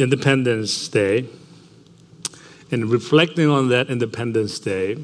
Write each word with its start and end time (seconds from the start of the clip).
Independence 0.00 0.88
Day 0.88 1.26
and 2.70 2.90
reflecting 2.90 3.48
on 3.48 3.68
that 3.68 3.88
Independence 3.90 4.58
Day 4.58 4.96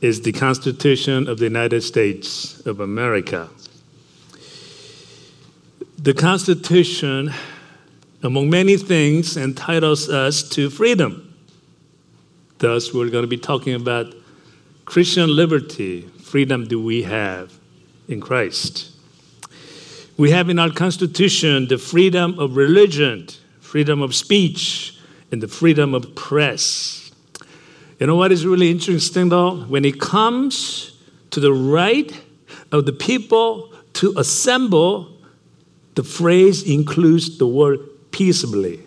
is 0.00 0.22
the 0.22 0.32
Constitution 0.32 1.28
of 1.28 1.38
the 1.38 1.44
United 1.44 1.82
States 1.82 2.60
of 2.66 2.80
America. 2.80 3.48
The 5.98 6.14
Constitution, 6.14 7.32
among 8.22 8.48
many 8.48 8.76
things, 8.76 9.36
entitles 9.36 10.08
us 10.08 10.48
to 10.50 10.70
freedom. 10.70 11.34
Thus, 12.58 12.94
we're 12.94 13.10
going 13.10 13.24
to 13.24 13.28
be 13.28 13.36
talking 13.36 13.74
about 13.74 14.14
Christian 14.84 15.34
liberty. 15.34 16.02
Freedom 16.22 16.66
do 16.66 16.82
we 16.82 17.02
have 17.02 17.52
in 18.08 18.20
Christ? 18.20 18.92
We 20.16 20.30
have 20.30 20.48
in 20.48 20.58
our 20.58 20.70
Constitution 20.70 21.68
the 21.68 21.78
freedom 21.78 22.38
of 22.38 22.56
religion, 22.56 23.28
freedom 23.68 24.00
of 24.00 24.14
speech, 24.14 24.98
and 25.30 25.42
the 25.42 25.46
freedom 25.46 25.92
of 25.92 26.14
press. 26.14 27.12
You 28.00 28.06
know 28.06 28.16
what 28.16 28.32
is 28.32 28.46
really 28.46 28.70
interesting 28.70 29.28
though? 29.28 29.56
When 29.64 29.84
it 29.84 30.00
comes 30.00 30.98
to 31.32 31.38
the 31.38 31.52
right 31.52 32.10
of 32.72 32.86
the 32.86 32.94
people 32.94 33.70
to 33.94 34.14
assemble, 34.16 35.12
the 35.96 36.02
phrase 36.02 36.62
includes 36.62 37.36
the 37.36 37.46
word 37.46 37.80
peaceably. 38.10 38.80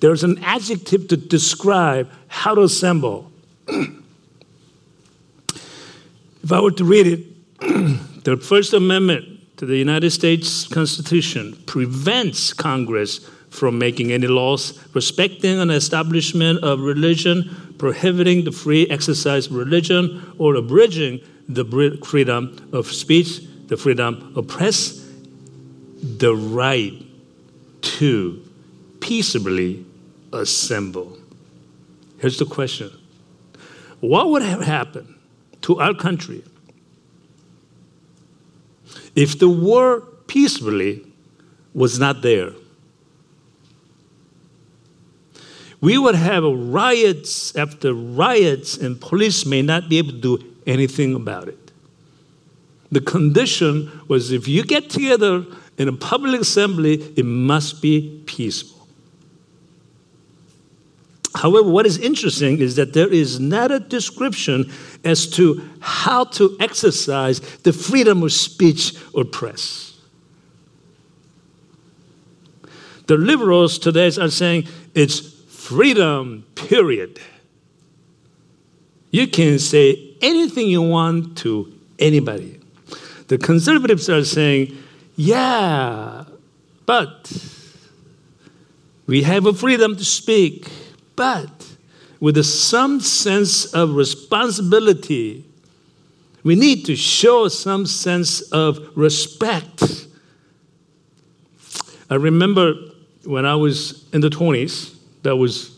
There's 0.00 0.24
an 0.24 0.42
adjective 0.42 1.06
to 1.06 1.16
describe 1.16 2.10
how 2.26 2.56
to 2.56 2.62
assemble. 2.62 3.30
if 3.68 3.92
I 6.50 6.58
were 6.58 6.72
to 6.72 6.84
read 6.84 7.06
it, 7.06 7.60
the 8.24 8.36
First 8.36 8.72
Amendment 8.72 9.58
to 9.58 9.66
the 9.66 9.76
United 9.76 10.10
States 10.10 10.66
Constitution 10.66 11.56
prevents 11.66 12.52
Congress 12.52 13.20
from 13.50 13.78
making 13.78 14.12
any 14.12 14.26
laws 14.26 14.78
respecting 14.94 15.58
an 15.58 15.70
establishment 15.70 16.62
of 16.62 16.80
religion, 16.80 17.74
prohibiting 17.78 18.44
the 18.44 18.52
free 18.52 18.88
exercise 18.88 19.46
of 19.46 19.54
religion, 19.54 20.34
or 20.38 20.54
abridging 20.54 21.20
the 21.48 21.64
freedom 22.04 22.68
of 22.72 22.86
speech, 22.86 23.40
the 23.68 23.76
freedom 23.76 24.32
of 24.36 24.46
press, 24.48 25.08
the 26.02 26.34
right 26.34 26.92
to 27.82 28.42
peaceably 29.00 29.84
assemble. 30.32 31.16
Here's 32.18 32.38
the 32.38 32.46
question 32.46 32.90
What 34.00 34.30
would 34.30 34.42
have 34.42 34.62
happened 34.62 35.14
to 35.62 35.80
our 35.80 35.94
country 35.94 36.42
if 39.14 39.38
the 39.38 39.48
word 39.48 40.02
peaceably 40.26 41.06
was 41.74 41.98
not 41.98 42.22
there? 42.22 42.50
We 45.80 45.98
would 45.98 46.14
have 46.14 46.44
riots 46.44 47.54
after 47.56 47.92
riots, 47.92 48.76
and 48.76 49.00
police 49.00 49.44
may 49.44 49.62
not 49.62 49.88
be 49.88 49.98
able 49.98 50.12
to 50.12 50.20
do 50.20 50.54
anything 50.66 51.14
about 51.14 51.48
it. 51.48 51.66
The 52.90 53.00
condition 53.00 53.90
was 54.08 54.32
if 54.32 54.48
you 54.48 54.62
get 54.64 54.88
together 54.88 55.44
in 55.76 55.88
a 55.88 55.92
public 55.92 56.40
assembly, 56.40 56.94
it 57.16 57.24
must 57.24 57.82
be 57.82 58.22
peaceful. 58.26 58.76
However, 61.34 61.68
what 61.68 61.84
is 61.84 61.98
interesting 61.98 62.60
is 62.60 62.76
that 62.76 62.94
there 62.94 63.12
is 63.12 63.38
not 63.38 63.70
a 63.70 63.78
description 63.78 64.72
as 65.04 65.26
to 65.32 65.68
how 65.80 66.24
to 66.24 66.56
exercise 66.60 67.40
the 67.58 67.74
freedom 67.74 68.22
of 68.22 68.32
speech 68.32 68.94
or 69.12 69.24
press. 69.24 69.98
The 73.06 73.18
liberals 73.18 73.78
today 73.78 74.06
are 74.06 74.30
saying 74.30 74.66
it's 74.94 75.35
freedom, 75.66 76.44
period. 76.54 77.18
You 79.10 79.26
can 79.26 79.58
say 79.58 80.14
anything 80.22 80.68
you 80.68 80.80
want 80.80 81.38
to 81.38 81.72
anybody. 81.98 82.60
The 83.26 83.36
conservatives 83.36 84.08
are 84.08 84.24
saying, 84.24 84.76
yeah, 85.16 86.24
but 86.86 87.32
we 89.08 89.24
have 89.24 89.46
a 89.46 89.52
freedom 89.52 89.96
to 89.96 90.04
speak, 90.04 90.68
but 91.16 91.74
with 92.20 92.40
some 92.44 93.00
sense 93.00 93.64
of 93.74 93.96
responsibility, 93.96 95.44
we 96.44 96.54
need 96.54 96.84
to 96.84 96.94
show 96.94 97.48
some 97.48 97.86
sense 97.86 98.40
of 98.52 98.78
respect. 98.94 100.06
I 102.08 102.14
remember 102.14 102.74
when 103.24 103.44
I 103.44 103.56
was 103.56 104.08
in 104.12 104.20
the 104.20 104.30
20s, 104.30 104.95
that 105.26 105.36
was 105.36 105.76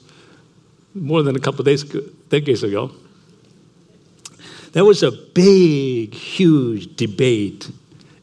more 0.94 1.22
than 1.22 1.34
a 1.34 1.40
couple 1.40 1.64
days, 1.64 1.84
decades 2.28 2.62
ago. 2.62 2.92
There 4.72 4.84
was 4.84 5.02
a 5.02 5.10
big, 5.10 6.12
huge 6.12 6.96
debate 6.96 7.70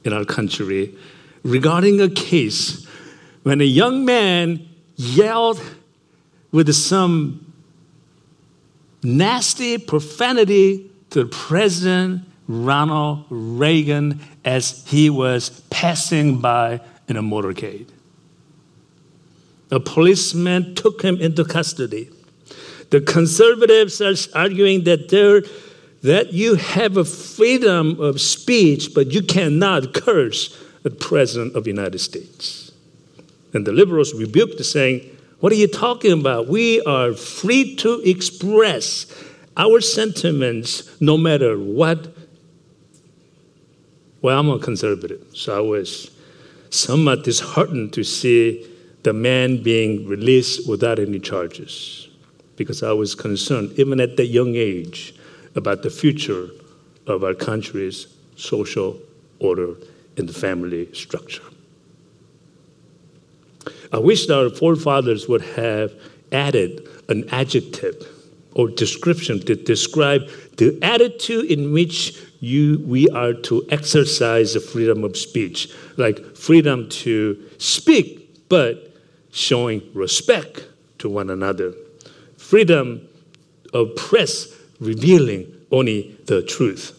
in 0.04 0.14
our 0.14 0.24
country 0.24 0.94
regarding 1.44 2.00
a 2.00 2.10
case 2.10 2.86
when 3.42 3.60
a 3.60 3.66
young 3.66 4.06
man 4.06 4.68
yelled 4.96 5.60
with 6.52 6.72
some 6.74 7.54
nasty 9.02 9.80
profanity 9.80 10.92
to 11.10 11.26
President 11.26 12.22
Ronald 12.48 13.26
Reagan 13.30 14.20
as 14.44 14.86
he 14.88 15.10
was 15.10 15.62
passing 15.72 16.40
by 16.40 16.82
in 17.08 17.18
a 17.18 17.24
motorcade. 17.24 17.88
A 19.72 19.80
policeman 19.80 20.76
took 20.76 21.02
him 21.02 21.20
into 21.20 21.44
custody. 21.44 22.10
The 22.92 23.02
conservatives 23.02 24.00
are 24.02 24.14
arguing 24.38 24.84
that 24.84 25.10
there 25.10 25.42
that 26.06 26.34
you 26.34 26.54
have 26.54 26.98
a 26.98 27.04
freedom 27.04 28.00
of 28.00 28.22
speech, 28.22 28.94
but 28.94 29.12
you 29.12 29.24
cannot 29.24 29.94
curse 29.96 30.56
the 30.84 30.92
president 30.92 31.56
of 31.56 31.64
the 31.64 31.72
United 31.72 31.98
States. 31.98 32.72
And 33.54 33.66
the 33.66 33.72
liberals 33.72 34.14
rebuked, 34.14 34.64
saying, 34.64 35.02
What 35.40 35.52
are 35.52 35.56
you 35.56 35.68
talking 35.68 36.12
about? 36.12 36.48
We 36.48 36.82
are 36.84 37.14
free 37.14 37.76
to 37.78 38.02
express 38.02 39.08
our 39.58 39.82
sentiments 39.82 41.02
no 41.02 41.18
matter 41.18 41.58
what. 41.58 42.14
Well, 44.22 44.40
I'm 44.40 44.50
a 44.50 44.60
conservative, 44.60 45.26
so 45.34 45.58
I 45.58 45.62
was 45.62 46.12
somewhat 46.70 47.24
disheartened 47.24 47.94
to 47.94 48.04
see 48.04 48.68
the 49.06 49.14
man 49.14 49.62
being 49.62 50.08
released 50.08 50.68
without 50.68 50.98
any 50.98 51.20
charges 51.20 52.10
because 52.56 52.82
I 52.82 52.92
was 52.92 53.14
concerned, 53.14 53.78
even 53.78 54.00
at 54.00 54.18
that 54.18 54.26
young 54.26 54.56
age, 54.56 55.14
about 55.56 55.84
the 55.84 55.92
future 55.92 56.50
of 57.06 57.24
our 57.24 57.36
country's 57.36 58.08
social 58.36 59.00
order 59.38 59.76
and 60.18 60.36
family 60.36 60.92
structure. 60.94 61.44
I 63.94 64.00
wish 64.00 64.28
our 64.28 64.50
forefathers 64.50 65.28
would 65.28 65.44
have 65.44 65.94
added 66.32 66.88
an 67.08 67.30
adjective 67.30 68.08
or 68.54 68.70
description 68.70 69.40
to 69.42 69.56
describe 69.56 70.24
the 70.58 70.80
attitude 70.82 71.52
in 71.52 71.72
which 71.72 72.20
you, 72.40 72.84
we 72.88 73.08
are 73.10 73.34
to 73.34 73.68
exercise 73.70 74.56
the 74.56 74.60
freedom 74.60 75.04
of 75.04 75.16
speech, 75.16 75.72
like 75.98 76.36
freedom 76.36 76.90
to 76.90 77.40
speak, 77.60 78.50
but 78.50 78.94
showing 79.36 79.82
respect 79.94 80.66
to 80.98 81.10
one 81.10 81.30
another, 81.30 81.74
freedom 82.38 83.06
of 83.74 83.94
press 83.98 84.48
revealing 84.80 85.54
only 85.72 86.18
the 86.26 86.42
truth. 86.42 86.98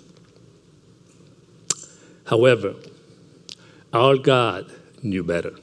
However, 2.26 2.74
our 3.94 4.18
God 4.18 4.70
knew 5.02 5.24
better. 5.24 5.54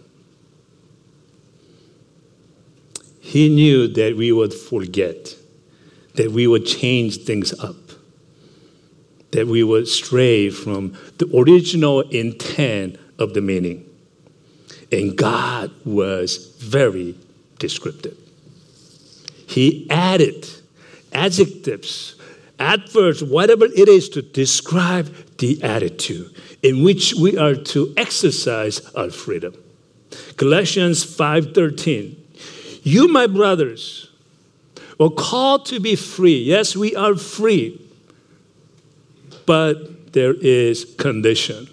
He 3.19 3.50
knew 3.50 3.88
that 3.89 4.18
we 4.18 4.31
would 4.31 4.53
forget, 4.53 5.36
that 6.15 6.31
we 6.31 6.48
would 6.48 6.65
change 6.65 7.18
things 7.18 7.53
up, 7.59 7.75
that 9.30 9.45
we 9.45 9.63
would 9.63 9.88
stray 9.88 10.50
from 10.50 10.98
the 11.19 11.30
original 11.38 12.01
intent 12.01 12.98
of 13.19 13.36
the 13.36 13.42
meaning. 13.42 13.88
And 14.94 15.18
God 15.18 15.72
was 15.86 16.56
very 16.60 17.16
descriptive. 17.57 18.16
He 19.48 19.88
added 19.90 20.48
adjectives, 21.12 22.13
adverbs, 22.60 23.24
whatever 23.24 23.66
it 23.66 23.90
is 23.90 24.07
to 24.10 24.22
describe 24.22 25.12
the 25.40 25.63
attitude 25.63 26.36
in 26.62 26.84
which 26.84 27.16
we 27.16 27.36
are 27.40 27.56
to 27.56 27.92
exercise 27.98 28.86
our 28.94 29.10
freedom. 29.10 29.56
Galatians 30.38 31.04
5:13. 31.04 32.16
You 32.84 33.07
my 33.07 33.25
brothers 33.25 34.10
were 35.00 35.10
called 35.10 35.66
to 35.68 35.80
be 35.80 35.96
free. 35.96 36.38
Yes, 36.38 36.75
we 36.75 36.96
are 36.96 37.16
free. 37.16 37.81
But 39.48 40.13
there 40.13 40.36
is 40.36 40.86
condition. 41.00 41.68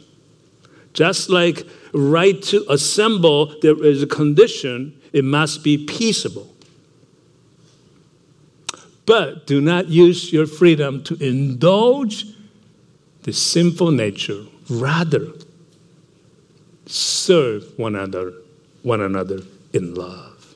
Just 0.94 1.28
like 1.28 1.66
right 1.92 2.40
to 2.44 2.64
assemble, 2.70 3.54
there 3.60 3.82
is 3.84 4.02
a 4.02 4.06
condition 4.06 5.00
it 5.12 5.25
must 5.25 5.64
be 5.64 5.78
peaceable. 5.78 6.54
But 9.06 9.46
do 9.46 9.60
not 9.60 9.88
use 9.88 10.32
your 10.32 10.46
freedom 10.46 11.02
to 11.04 11.14
indulge 11.16 12.26
the 13.22 13.32
sinful 13.32 13.90
nature. 13.90 14.44
Rather, 14.69 15.32
serve 16.87 17.76
one 17.76 17.96
another, 17.96 18.34
one 18.82 19.00
another 19.00 19.40
in 19.72 19.94
love. 19.94 20.54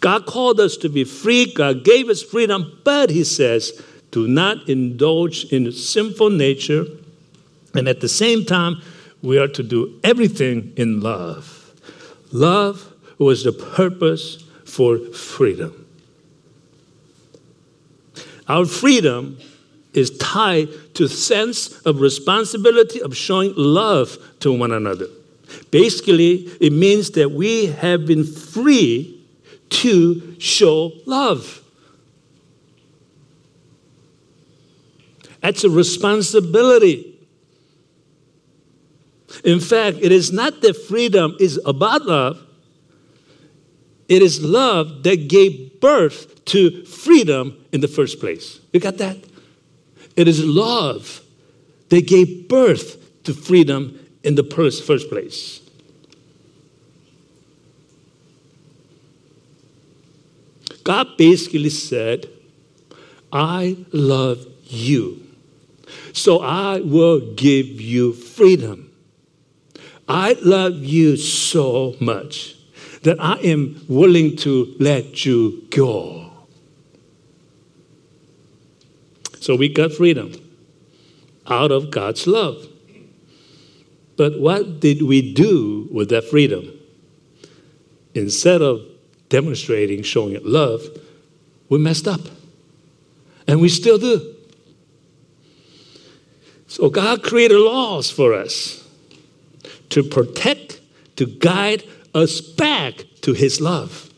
God 0.00 0.26
called 0.26 0.60
us 0.60 0.76
to 0.78 0.88
be 0.88 1.04
free. 1.04 1.52
God 1.52 1.84
gave 1.84 2.08
us 2.08 2.22
freedom, 2.22 2.80
but 2.84 3.10
He 3.10 3.24
says, 3.24 3.82
do 4.10 4.26
not 4.26 4.68
indulge 4.68 5.44
in 5.52 5.70
sinful 5.72 6.30
nature. 6.30 6.86
And 7.74 7.88
at 7.88 8.00
the 8.00 8.08
same 8.08 8.44
time, 8.44 8.80
we 9.22 9.38
are 9.38 9.48
to 9.48 9.62
do 9.62 10.00
everything 10.04 10.72
in 10.76 11.00
love. 11.00 11.72
Love 12.32 12.92
was 13.18 13.44
the 13.44 13.52
purpose 13.52 14.44
for 14.64 14.98
freedom. 14.98 15.86
Our 18.46 18.64
freedom 18.64 19.38
is 19.92 20.16
tied 20.18 20.68
to 20.94 21.08
sense 21.08 21.80
of 21.80 22.00
responsibility 22.00 23.02
of 23.02 23.16
showing 23.16 23.52
love 23.56 24.16
to 24.40 24.52
one 24.52 24.72
another. 24.72 25.06
Basically, 25.70 26.50
it 26.60 26.72
means 26.72 27.10
that 27.12 27.30
we 27.30 27.66
have 27.66 28.06
been 28.06 28.24
free 28.24 29.24
to 29.70 30.38
show 30.38 30.92
love. 31.06 31.62
That's 35.40 35.64
a 35.64 35.70
responsibility. 35.70 37.07
In 39.44 39.60
fact, 39.60 39.98
it 40.00 40.12
is 40.12 40.32
not 40.32 40.62
that 40.62 40.74
freedom 40.74 41.36
is 41.38 41.60
about 41.64 42.06
love, 42.06 42.44
it 44.08 44.22
is 44.22 44.42
love 44.42 45.02
that 45.02 45.28
gave 45.28 45.80
birth 45.80 46.44
to 46.46 46.84
freedom 46.84 47.62
in 47.72 47.80
the 47.80 47.88
first 47.88 48.20
place. 48.20 48.58
You 48.72 48.80
got 48.80 48.96
that? 48.98 49.18
It 50.16 50.26
is 50.26 50.44
love 50.44 51.20
that 51.90 52.06
gave 52.06 52.48
birth 52.48 53.22
to 53.24 53.34
freedom 53.34 53.98
in 54.24 54.34
the 54.34 54.44
first 54.44 55.08
place. 55.10 55.60
God 60.84 61.18
basically 61.18 61.68
said, 61.68 62.26
I 63.30 63.76
love 63.92 64.46
you. 64.64 65.22
So 66.14 66.40
I 66.40 66.80
will 66.80 67.34
give 67.34 67.80
you 67.80 68.14
freedom. 68.14 68.87
I 70.08 70.36
love 70.42 70.76
you 70.76 71.16
so 71.18 71.94
much 72.00 72.56
that 73.02 73.20
I 73.20 73.34
am 73.40 73.84
willing 73.88 74.36
to 74.38 74.74
let 74.80 75.26
you 75.26 75.66
go. 75.70 76.30
So 79.40 79.54
we 79.54 79.68
got 79.68 79.92
freedom 79.92 80.32
out 81.46 81.70
of 81.70 81.90
God's 81.90 82.26
love. 82.26 82.66
But 84.16 84.40
what 84.40 84.80
did 84.80 85.02
we 85.02 85.32
do 85.32 85.88
with 85.92 86.08
that 86.08 86.24
freedom? 86.24 86.72
Instead 88.14 88.62
of 88.62 88.82
demonstrating, 89.28 90.02
showing 90.02 90.34
it 90.34 90.44
love, 90.44 90.82
we 91.68 91.78
messed 91.78 92.08
up. 92.08 92.20
And 93.46 93.60
we 93.60 93.68
still 93.68 93.98
do. 93.98 94.34
So 96.66 96.90
God 96.90 97.22
created 97.22 97.58
laws 97.58 98.10
for 98.10 98.34
us 98.34 98.77
to 99.90 100.02
protect, 100.02 100.80
to 101.16 101.26
guide 101.26 101.84
us 102.14 102.40
back 102.40 103.04
to 103.22 103.32
His 103.32 103.60
love. 103.60 104.08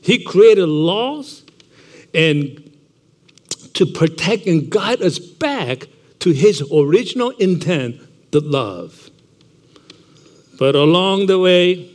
He 0.00 0.22
created 0.22 0.66
laws 0.66 1.44
and 2.14 2.70
to 3.74 3.86
protect 3.86 4.46
and 4.46 4.70
guide 4.70 5.02
us 5.02 5.18
back 5.18 5.88
to 6.20 6.32
his 6.32 6.62
original 6.72 7.30
intent, 7.30 8.00
the 8.30 8.40
love. 8.40 9.10
But 10.58 10.74
along 10.74 11.26
the 11.26 11.38
way, 11.38 11.90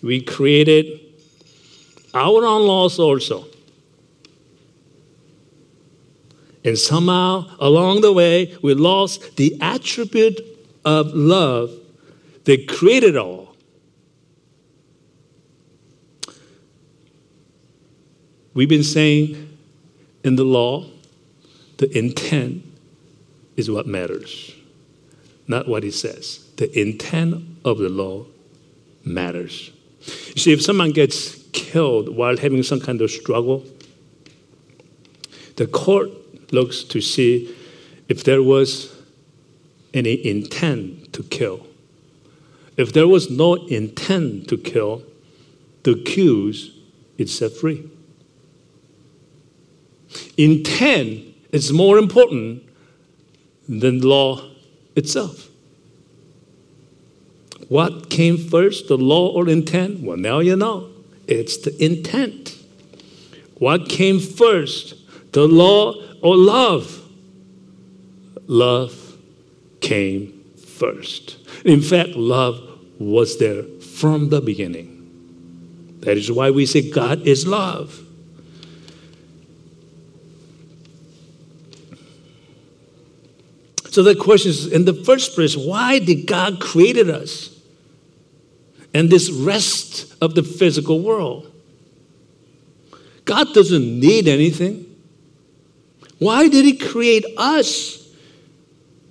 we 0.00 0.20
created 0.20 1.00
our 2.14 2.44
own 2.44 2.66
laws 2.66 2.98
also. 2.98 3.46
And 6.64 6.78
somehow 6.78 7.50
along 7.58 8.02
the 8.02 8.12
way, 8.12 8.56
we 8.62 8.74
lost 8.74 9.36
the 9.36 9.56
attribute 9.60 10.40
of 10.84 11.08
love 11.08 11.70
that 12.44 12.68
created 12.68 13.16
all. 13.16 13.56
We've 18.54 18.68
been 18.68 18.84
saying 18.84 19.58
in 20.24 20.36
the 20.36 20.44
law, 20.44 20.86
the 21.78 21.96
intent 21.96 22.64
is 23.56 23.70
what 23.70 23.86
matters, 23.86 24.54
not 25.48 25.66
what 25.66 25.84
it 25.84 25.94
says. 25.94 26.46
The 26.56 26.78
intent 26.78 27.44
of 27.64 27.78
the 27.78 27.88
law 27.88 28.26
matters. 29.04 29.70
You 30.28 30.40
see, 30.40 30.52
if 30.52 30.62
someone 30.62 30.92
gets 30.92 31.42
killed 31.52 32.14
while 32.14 32.36
having 32.36 32.62
some 32.62 32.80
kind 32.80 33.00
of 33.00 33.10
struggle, 33.10 33.64
the 35.56 35.66
court 35.66 36.10
looks 36.52 36.82
to 36.84 37.00
see 37.00 37.54
if 38.08 38.24
there 38.24 38.42
was 38.42 38.94
any 39.94 40.24
intent 40.26 41.12
to 41.12 41.22
kill. 41.24 41.66
If 42.76 42.92
there 42.92 43.08
was 43.08 43.30
no 43.30 43.54
intent 43.54 44.48
to 44.48 44.56
kill, 44.56 45.02
the 45.82 45.92
accused 45.92 46.72
is 47.18 47.36
set 47.36 47.52
free. 47.52 47.88
Intent 50.36 51.34
is 51.52 51.72
more 51.72 51.98
important 51.98 52.62
than 53.68 54.00
law 54.00 54.50
itself. 54.96 55.48
What 57.68 58.10
came 58.10 58.36
first, 58.36 58.88
the 58.88 58.98
law 58.98 59.28
or 59.28 59.48
intent? 59.48 60.00
Well, 60.00 60.16
now 60.16 60.40
you 60.40 60.56
know. 60.56 60.90
It's 61.26 61.56
the 61.56 61.82
intent. 61.82 62.58
What 63.54 63.88
came 63.88 64.18
first, 64.18 64.94
the 65.32 65.46
law 65.46 65.94
or 66.22 66.36
love? 66.36 67.00
Love 68.46 69.18
came 69.80 70.44
first. 70.56 71.36
In 71.64 71.82
fact, 71.82 72.10
love 72.10 72.60
was 72.98 73.38
there 73.38 73.62
from 73.62 74.30
the 74.30 74.40
beginning. 74.40 75.98
That 76.00 76.16
is 76.16 76.30
why 76.30 76.50
we 76.50 76.66
say 76.66 76.90
God 76.90 77.26
is 77.26 77.46
love. 77.46 78.00
So 83.90 84.02
the 84.02 84.14
question 84.14 84.50
is 84.50 84.66
in 84.66 84.86
the 84.86 84.94
first 84.94 85.34
place, 85.34 85.54
why 85.54 85.98
did 85.98 86.26
God 86.26 86.60
created 86.60 87.10
us? 87.10 87.54
And 88.94 89.10
this 89.10 89.30
rest 89.30 90.14
of 90.22 90.34
the 90.34 90.42
physical 90.42 91.00
world. 91.00 91.52
God 93.24 93.52
doesn't 93.52 94.00
need 94.00 94.28
anything. 94.28 94.91
Why 96.22 96.48
did 96.48 96.64
he 96.64 96.76
create 96.76 97.24
us? 97.36 98.08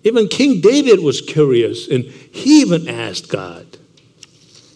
Even 0.04 0.30
King 0.30 0.62
David 0.62 1.02
was 1.02 1.20
curious 1.20 1.90
and 1.90 2.06
he 2.06 2.62
even 2.62 2.88
asked 2.88 3.30
God. 3.30 3.66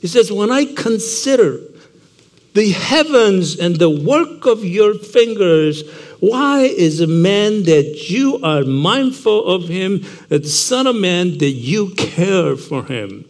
He 0.02 0.08
says, 0.08 0.32
When 0.32 0.52
I 0.52 0.66
consider 0.66 1.62
the 2.54 2.72
heavens 2.72 3.58
and 3.58 3.78
the 3.78 3.90
work 3.90 4.46
of 4.46 4.66
your 4.66 4.96
fingers, 4.96 5.90
why 6.20 6.62
is 6.64 7.00
a 7.00 7.08
man 7.08 7.64
that 7.64 8.10
you 8.10 8.40
are 8.44 8.64
mindful 8.64 9.46
of 9.46 9.70
him, 9.70 10.06
the 10.28 10.44
Son 10.44 10.88
of 10.88 10.96
Man, 10.98 11.38
that 11.38 11.52
you 11.52 11.92
care 11.96 12.58
for 12.58 12.84
him? 12.84 13.24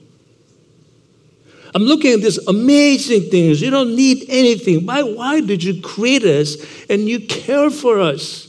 I'm 1.75 1.83
looking 1.83 2.13
at 2.13 2.21
these 2.21 2.39
amazing 2.47 3.29
things. 3.29 3.61
You 3.61 3.69
don't 3.69 3.95
need 3.95 4.25
anything. 4.29 4.85
Why, 4.85 5.03
why 5.03 5.41
did 5.41 5.63
you 5.63 5.81
create 5.81 6.23
us 6.23 6.55
and 6.89 7.01
you 7.01 7.19
care 7.19 7.69
for 7.69 7.99
us? 7.99 8.44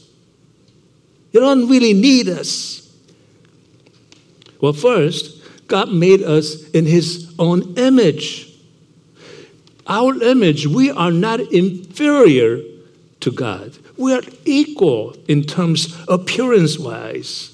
You 1.37 1.43
don't 1.43 1.69
really 1.69 1.93
need 1.93 2.31
us. 2.31 2.91
Well, 4.61 4.73
first, 4.73 5.43
God 5.69 5.93
made 5.93 6.23
us 6.23 6.71
in 6.71 6.87
his 6.87 7.35
own 7.39 7.77
image. 7.77 8.55
Our 9.87 10.23
image, 10.23 10.67
we 10.67 10.91
are 10.91 11.13
not 11.13 11.41
inferior 11.41 12.63
to 13.21 13.31
God 13.31 13.77
we 13.97 14.13
are 14.13 14.23
equal 14.45 15.17
in 15.27 15.43
terms 15.43 15.97
appearance 16.09 16.79
wise. 16.79 17.53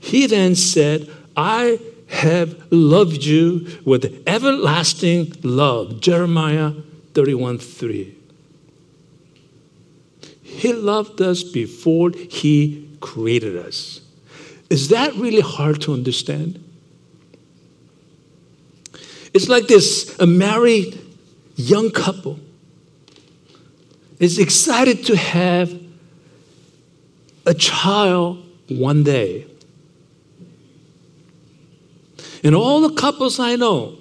He 0.00 0.26
then 0.26 0.54
said, 0.54 1.10
I 1.36 1.78
have 2.08 2.66
loved 2.70 3.24
you 3.24 3.66
with 3.84 4.22
everlasting 4.26 5.34
love. 5.42 6.00
Jeremiah 6.00 6.72
31 7.14 7.58
3. 7.58 8.16
He 10.52 10.72
loved 10.72 11.20
us 11.20 11.42
before 11.42 12.10
He 12.10 12.88
created 13.00 13.56
us. 13.56 14.00
Is 14.70 14.88
that 14.88 15.14
really 15.14 15.40
hard 15.40 15.80
to 15.82 15.92
understand? 15.92 16.62
It's 19.34 19.48
like 19.48 19.66
this 19.66 20.18
a 20.18 20.26
married 20.26 20.98
young 21.56 21.90
couple 21.90 22.38
is 24.18 24.38
excited 24.38 25.04
to 25.06 25.16
have 25.16 25.78
a 27.44 27.54
child 27.54 28.44
one 28.68 29.02
day. 29.02 29.46
And 32.44 32.54
all 32.54 32.80
the 32.80 32.94
couples 32.94 33.38
I 33.38 33.56
know 33.56 33.96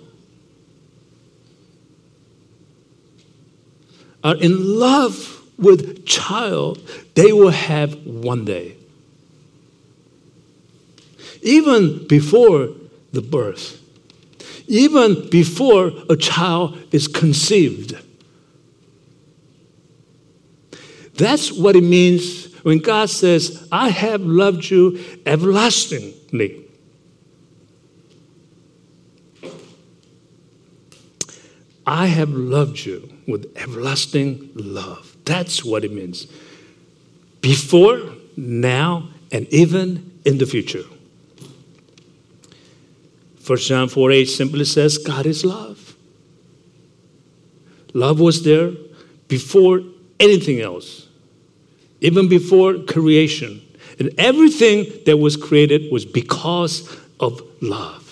are 4.23 4.35
in 4.35 4.79
love 4.79 5.40
with 5.57 6.05
child 6.05 6.79
they 7.15 7.31
will 7.31 7.49
have 7.49 8.05
one 8.05 8.45
day. 8.45 8.75
Even 11.41 12.05
before 12.07 12.69
the 13.11 13.21
birth, 13.21 13.81
even 14.67 15.29
before 15.29 15.91
a 16.09 16.15
child 16.15 16.77
is 16.91 17.07
conceived. 17.07 17.97
That's 21.15 21.51
what 21.51 21.75
it 21.75 21.83
means 21.83 22.53
when 22.63 22.79
God 22.79 23.09
says, 23.09 23.67
I 23.71 23.89
have 23.89 24.21
loved 24.21 24.69
you 24.69 25.03
everlastingly. 25.25 26.65
I 31.85 32.05
have 32.05 32.29
loved 32.29 32.85
you 32.85 33.11
with 33.27 33.51
everlasting 33.57 34.51
love. 34.55 35.10
That's 35.25 35.63
what 35.63 35.83
it 35.83 35.91
means. 35.91 36.27
Before, 37.41 37.99
now, 38.37 39.09
and 39.31 39.47
even 39.49 40.19
in 40.25 40.37
the 40.37 40.45
future. 40.45 40.83
1 43.45 43.57
John 43.59 43.89
4 43.89 44.11
8 44.11 44.25
simply 44.25 44.65
says, 44.65 44.97
God 44.97 45.25
is 45.25 45.43
love. 45.43 45.95
Love 47.93 48.19
was 48.19 48.43
there 48.43 48.71
before 49.27 49.81
anything 50.19 50.61
else, 50.61 51.07
even 51.99 52.29
before 52.29 52.75
creation. 52.83 53.61
And 53.99 54.11
everything 54.17 54.85
that 55.05 55.17
was 55.17 55.35
created 55.35 55.91
was 55.91 56.05
because 56.05 56.97
of 57.19 57.41
love. 57.61 58.10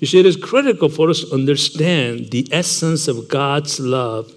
You 0.00 0.06
see, 0.06 0.20
it 0.20 0.26
is 0.26 0.36
critical 0.36 0.88
for 0.88 1.08
us 1.08 1.20
to 1.20 1.34
understand 1.34 2.30
the 2.30 2.46
essence 2.52 3.08
of 3.08 3.28
God's 3.28 3.80
love 3.80 4.32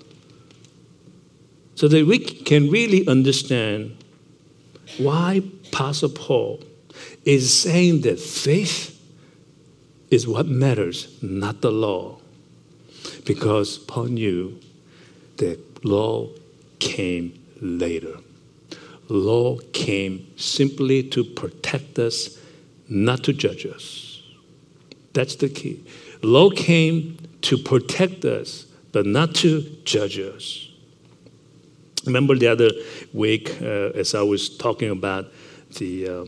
so 1.75 1.88
that 1.88 2.06
we 2.06 2.20
can 2.20 2.70
really 2.70 3.08
understand 3.08 3.96
why 4.98 5.42
Apostle 5.68 6.10
Paul 6.10 6.63
is 7.25 7.58
saying 7.58 8.01
that 8.01 8.20
faith 8.20 9.00
is 10.10 10.28
what 10.28 10.48
matters, 10.48 11.18
not 11.22 11.62
the 11.62 11.72
law. 11.72 12.18
Because 13.25 13.78
Paul 13.78 14.06
knew 14.06 14.60
that 15.38 15.86
law 15.86 16.30
came 16.80 17.39
later. 17.62 18.18
Law 19.08 19.58
came 19.74 20.28
simply 20.38 21.04
to 21.04 21.24
protect 21.24 22.00
us, 22.00 22.39
not 22.88 23.24
to 23.24 23.34
judge 23.34 23.66
us. 23.66 24.09
That's 25.13 25.36
the 25.36 25.50
key. 25.50 25.84
Law 26.22 26.50
came 26.50 27.18
to 27.42 27.58
protect 27.58 28.25
us, 28.25 28.66
but 28.92 29.06
not 29.06 29.36
to 29.36 29.62
judge 29.84 30.20
us. 30.20 30.70
Remember 32.06 32.36
the 32.36 32.48
other 32.48 32.72
week, 33.13 33.62
uh, 33.62 33.92
as 33.96 34.16
I 34.16 34.22
was 34.22 34.50
talking 34.58 34.89
about 34.89 35.25
the, 35.78 36.08
uh, 36.08 36.25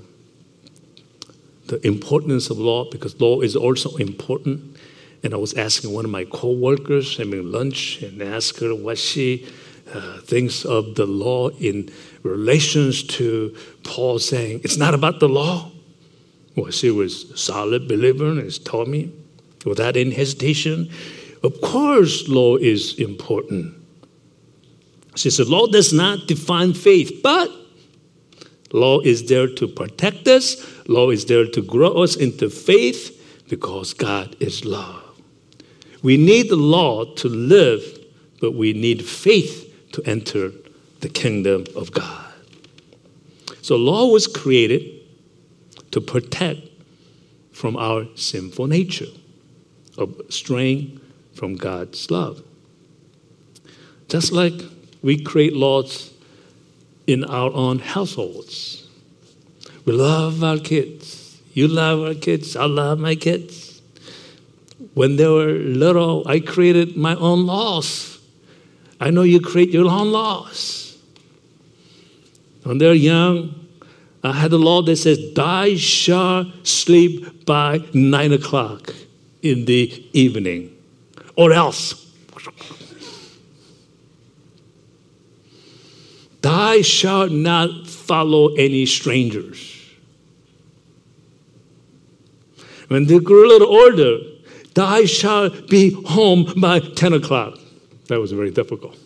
the 1.68 1.86
importance 1.86 2.50
of 2.50 2.58
law, 2.58 2.90
because 2.90 3.20
law 3.20 3.42
is 3.42 3.56
also 3.56 3.96
important. 3.96 4.78
And 5.24 5.34
I 5.34 5.38
was 5.38 5.54
asking 5.54 5.94
one 5.94 6.04
of 6.04 6.12
my 6.12 6.26
co-workers, 6.26 7.18
having 7.18 7.52
lunch, 7.52 8.02
and 8.02 8.22
asked 8.22 8.60
her 8.60 8.74
what 8.76 8.98
she 8.98 9.48
uh, 9.94 10.20
thinks 10.22 10.66
of 10.66 10.96
the 10.96 11.06
law 11.06 11.50
in 11.50 11.90
relations 12.24 13.04
to 13.04 13.56
Paul 13.84 14.20
saying, 14.20 14.62
it's 14.64 14.78
not 14.78 14.94
about 14.94 15.20
the 15.20 15.30
law. 15.30 15.71
Well, 16.56 16.72
she 16.72 16.92
was 16.92 17.32
a 17.32 17.38
solid 17.38 17.88
believer 17.88 18.30
and 18.30 18.66
told 18.66 18.88
me 18.88 19.12
without 19.66 19.96
any 19.96 20.12
hesitation, 20.12 20.90
of 21.44 21.60
course 21.62 22.28
law 22.28 22.58
is 22.58 23.00
important. 23.00 23.76
She 25.16 25.30
said, 25.30 25.48
law 25.48 25.68
does 25.68 25.94
not 25.94 26.28
define 26.28 26.74
faith, 26.74 27.22
but 27.22 27.50
law 28.72 29.00
is 29.02 29.28
there 29.28 29.48
to 29.56 29.68
protect 29.68 30.28
us. 30.28 30.66
Law 30.88 31.10
is 31.10 31.26
there 31.26 31.48
to 31.48 31.62
grow 31.62 32.04
us 32.04 32.16
into 32.16 32.50
faith 32.50 33.46
because 33.50 33.94
God 33.94 34.36
is 34.40 34.66
love. 34.66 35.04
We 36.02 36.18
need 36.18 36.50
the 36.50 36.56
law 36.56 37.06
to 37.16 37.30
live, 37.30 37.84
but 38.40 38.54
we 38.54 38.74
need 38.74 39.06
faith 39.06 39.92
to 39.94 40.02
enter 40.04 40.52
the 41.02 41.10
kingdom 41.10 41.66
of 41.76 41.92
God. 41.92 42.34
So 43.62 43.76
law 43.76 44.08
was 44.08 44.26
created 44.26 45.01
to 45.92 46.02
protect 46.02 46.62
from 47.52 47.78
our 47.78 48.06
sinful 48.16 48.68
nature 48.68 49.12
of 49.98 50.20
straying 50.30 51.00
from 51.34 51.56
God's 51.56 52.10
love. 52.10 52.44
Just 54.08 54.32
like 54.32 54.54
we 55.02 55.22
create 55.22 55.54
laws 55.54 56.12
in 57.08 57.24
our 57.24 57.52
own 57.54 57.80
households. 57.80 58.88
We 59.86 59.94
love 59.94 60.44
our 60.44 60.58
kids. 60.58 61.40
You 61.54 61.68
love 61.68 62.02
our 62.02 62.14
kids. 62.14 62.56
I 62.56 62.66
love 62.66 63.00
my 63.00 63.16
kids. 63.16 63.82
When 64.94 65.16
they 65.16 65.28
were 65.28 65.52
little, 65.52 66.28
I 66.28 66.40
created 66.40 66.96
my 66.96 67.16
own 67.16 67.46
laws. 67.46 68.20
I 69.00 69.10
know 69.10 69.24
you 69.24 69.40
create 69.40 69.70
your 69.70 69.90
own 69.90 70.12
laws. 70.12 70.98
When 72.64 72.78
they're 72.78 72.94
young, 72.94 73.61
I 74.24 74.34
had 74.34 74.54
a 74.54 74.58
law 74.58 74.82
that 74.84 74.98
says, 74.98 75.34
"Thou 75.34 75.76
shalt 75.76 76.48
sleep 76.64 77.46
by 77.46 77.82
nine 77.94 78.32
o'clock 78.32 78.94
in 79.42 79.66
the 79.66 80.04
evening, 80.14 80.70
or 81.36 81.52
else." 81.52 81.96
Thou 86.42 86.82
shalt 86.82 87.32
not 87.32 87.88
follow 87.88 88.54
any 88.56 88.86
strangers. 88.86 89.78
When 92.88 93.06
they 93.06 93.20
grew 93.20 93.48
a 93.48 93.50
little 93.50 93.70
older, 93.70 94.20
thou 94.74 95.06
shalt 95.06 95.70
be 95.70 95.92
home 95.92 96.52
by 96.58 96.80
10 96.80 97.14
o'clock. 97.14 97.60
That 98.08 98.20
was 98.20 98.32
very 98.32 98.52
difficult. 98.52 98.98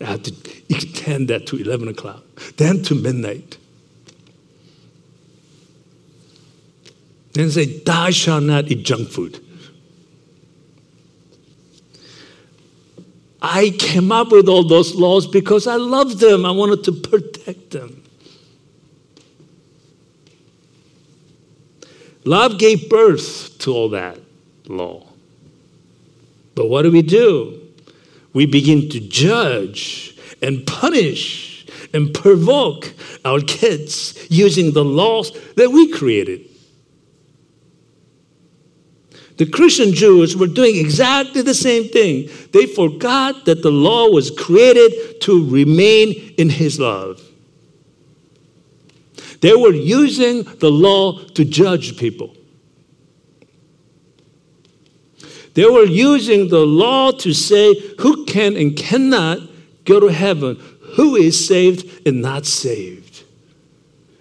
I 0.00 0.04
had 0.04 0.24
to 0.24 0.32
extend 0.68 1.28
that 1.28 1.46
to 1.48 1.56
11 1.56 1.88
o'clock, 1.88 2.24
then 2.56 2.82
to 2.84 2.94
midnight. 2.94 3.58
Then 7.32 7.50
say, 7.50 7.78
Thou 7.80 8.10
shalt 8.10 8.44
not 8.44 8.70
eat 8.70 8.84
junk 8.84 9.08
food. 9.08 9.44
I 13.42 13.70
came 13.78 14.12
up 14.12 14.32
with 14.32 14.48
all 14.48 14.64
those 14.64 14.94
laws 14.94 15.26
because 15.26 15.66
I 15.66 15.76
loved 15.76 16.18
them. 16.18 16.44
I 16.44 16.50
wanted 16.50 16.84
to 16.84 16.92
protect 16.92 17.70
them. 17.70 18.02
Love 22.24 22.58
gave 22.58 22.90
birth 22.90 23.58
to 23.60 23.72
all 23.72 23.88
that 23.90 24.18
law. 24.66 25.06
But 26.54 26.68
what 26.68 26.82
do 26.82 26.90
we 26.90 27.00
do? 27.00 27.62
We 28.34 28.44
begin 28.44 28.90
to 28.90 29.00
judge 29.00 30.18
and 30.42 30.66
punish 30.66 31.66
and 31.94 32.12
provoke 32.12 32.92
our 33.24 33.40
kids 33.40 34.26
using 34.28 34.72
the 34.72 34.84
laws 34.84 35.32
that 35.56 35.70
we 35.70 35.90
created. 35.90 36.49
The 39.40 39.46
Christian 39.46 39.94
Jews 39.94 40.36
were 40.36 40.46
doing 40.46 40.76
exactly 40.76 41.40
the 41.40 41.54
same 41.54 41.88
thing. 41.88 42.28
They 42.52 42.66
forgot 42.66 43.46
that 43.46 43.62
the 43.62 43.70
law 43.70 44.10
was 44.10 44.30
created 44.30 45.18
to 45.22 45.48
remain 45.48 46.34
in 46.36 46.50
His 46.50 46.78
love. 46.78 47.26
They 49.40 49.54
were 49.54 49.72
using 49.72 50.42
the 50.42 50.70
law 50.70 51.24
to 51.24 51.46
judge 51.46 51.96
people. 51.96 52.36
They 55.54 55.64
were 55.64 55.86
using 55.86 56.48
the 56.48 56.66
law 56.66 57.10
to 57.12 57.32
say 57.32 57.94
who 58.00 58.26
can 58.26 58.58
and 58.58 58.76
cannot 58.76 59.38
go 59.86 60.00
to 60.00 60.08
heaven, 60.08 60.62
who 60.96 61.16
is 61.16 61.48
saved 61.48 62.06
and 62.06 62.20
not 62.20 62.44
saved. 62.44 63.24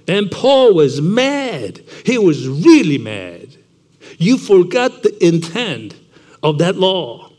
And 0.07 0.31
Paul 0.31 0.75
was 0.75 1.01
mad. 1.01 1.81
He 2.05 2.17
was 2.17 2.47
really 2.47 2.97
mad. 2.97 3.58
You 4.19 4.37
forgot 4.37 5.01
the 5.01 5.25
intent 5.25 5.95
of 6.43 6.59
that 6.59 6.75
law. 6.75 7.31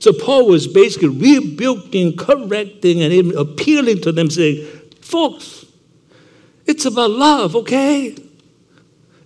So 0.00 0.12
Paul 0.12 0.48
was 0.48 0.66
basically 0.66 1.08
rebuking, 1.08 2.16
correcting, 2.16 3.00
and 3.00 3.32
appealing 3.32 4.00
to 4.02 4.12
them, 4.12 4.28
saying, 4.28 4.66
Folks, 5.00 5.64
It's 6.66 6.84
about 6.84 7.10
love, 7.10 7.56
okay? 7.56 8.16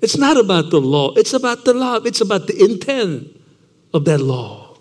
It's 0.00 0.16
not 0.16 0.36
about 0.36 0.70
the 0.70 0.80
law, 0.80 1.12
it's 1.14 1.32
about 1.32 1.64
the 1.64 1.74
love, 1.74 2.06
it's 2.06 2.20
about 2.20 2.46
the 2.46 2.62
intent 2.62 3.40
of 3.92 4.04
that 4.04 4.20
law. 4.20 4.76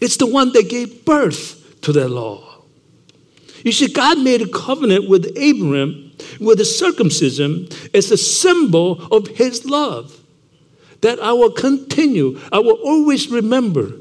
It's 0.00 0.16
the 0.18 0.26
one 0.26 0.52
that 0.52 0.68
gave 0.68 1.04
birth 1.04 1.80
to 1.82 1.92
that 1.92 2.08
law. 2.08 2.62
You 3.64 3.72
see, 3.72 3.88
God 3.88 4.18
made 4.18 4.42
a 4.42 4.48
covenant 4.48 5.08
with 5.08 5.32
Abraham 5.36 6.05
with 6.40 6.58
the 6.58 6.64
circumcision 6.64 7.68
as 7.94 8.10
a 8.10 8.16
symbol 8.16 9.02
of 9.12 9.28
his 9.28 9.64
love. 9.64 10.20
That 11.02 11.20
I 11.20 11.32
will 11.32 11.52
continue, 11.52 12.40
I 12.50 12.58
will 12.58 12.78
always 12.82 13.30
remember 13.30 13.92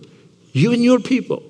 you 0.53 0.71
and 0.71 0.83
your 0.83 0.99
people. 0.99 1.43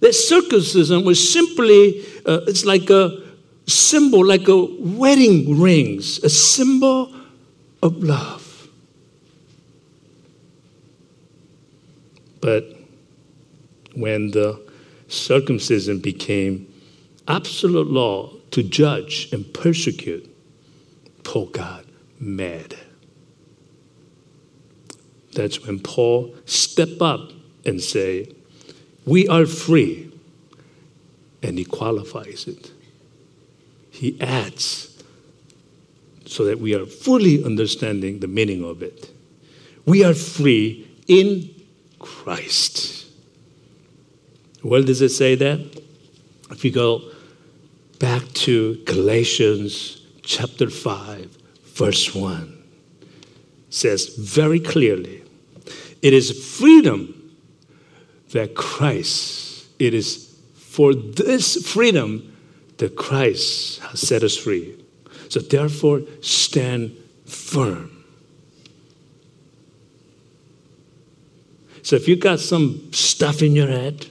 That 0.00 0.12
circumcision 0.12 1.04
was 1.04 1.32
simply, 1.32 2.04
uh, 2.26 2.40
it's 2.46 2.64
like 2.66 2.90
a 2.90 3.22
symbol, 3.66 4.24
like 4.24 4.48
a 4.48 4.64
wedding 4.78 5.58
rings, 5.58 6.22
a 6.22 6.28
symbol 6.28 7.10
of 7.82 8.02
love. 8.02 8.68
But 12.40 12.76
when 13.94 14.30
the 14.32 14.60
circumcision 15.08 16.00
became 16.00 16.73
absolute 17.26 17.90
law 17.90 18.32
to 18.50 18.62
judge 18.62 19.28
and 19.32 19.52
persecute, 19.52 20.28
Paul 21.22 21.46
got 21.46 21.84
mad. 22.20 22.76
That's 25.32 25.66
when 25.66 25.80
Paul 25.80 26.34
stepped 26.44 27.02
up 27.02 27.32
and 27.64 27.82
say, 27.82 28.28
"We 29.04 29.26
are 29.26 29.46
free," 29.46 30.10
and 31.42 31.58
he 31.58 31.64
qualifies 31.64 32.46
it. 32.46 32.70
He 33.90 34.16
adds 34.20 34.90
so 36.26 36.44
that 36.44 36.60
we 36.60 36.74
are 36.74 36.86
fully 36.86 37.44
understanding 37.44 38.20
the 38.20 38.28
meaning 38.28 38.64
of 38.64 38.82
it. 38.82 39.10
We 39.86 40.04
are 40.04 40.14
free 40.14 40.86
in 41.06 41.50
Christ. 41.98 43.06
Where 44.62 44.82
does 44.82 45.02
it 45.02 45.10
say 45.10 45.34
that? 45.34 45.60
If 46.50 46.64
you 46.64 46.70
go 46.70 47.02
back 48.04 48.30
to 48.34 48.74
Galatians 48.84 50.02
chapter 50.20 50.68
5, 50.68 51.38
verse 51.64 52.14
1, 52.14 52.62
says 53.70 54.14
very 54.16 54.60
clearly, 54.60 55.22
it 56.02 56.12
is 56.12 56.58
freedom 56.58 57.34
that 58.32 58.54
Christ, 58.54 59.66
it 59.78 59.94
is 59.94 60.38
for 60.54 60.92
this 60.92 61.66
freedom 61.66 62.36
that 62.76 62.94
Christ 62.94 63.80
has 63.80 64.06
set 64.06 64.22
us 64.22 64.36
free. 64.36 64.84
So 65.30 65.40
therefore, 65.40 66.02
stand 66.20 66.94
firm. 67.24 68.04
So 71.80 71.96
if 71.96 72.06
you 72.06 72.16
got 72.16 72.38
some 72.38 72.92
stuff 72.92 73.40
in 73.40 73.56
your 73.56 73.68
head, 73.68 74.08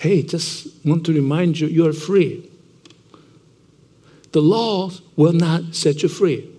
Hey, 0.00 0.22
just 0.22 0.68
want 0.84 1.06
to 1.06 1.12
remind 1.12 1.58
you, 1.58 1.68
you 1.68 1.86
are 1.86 1.92
free. 1.92 2.50
The 4.32 4.42
law 4.42 4.90
will 5.16 5.32
not 5.32 5.74
set 5.74 6.02
you 6.02 6.08
free, 6.08 6.50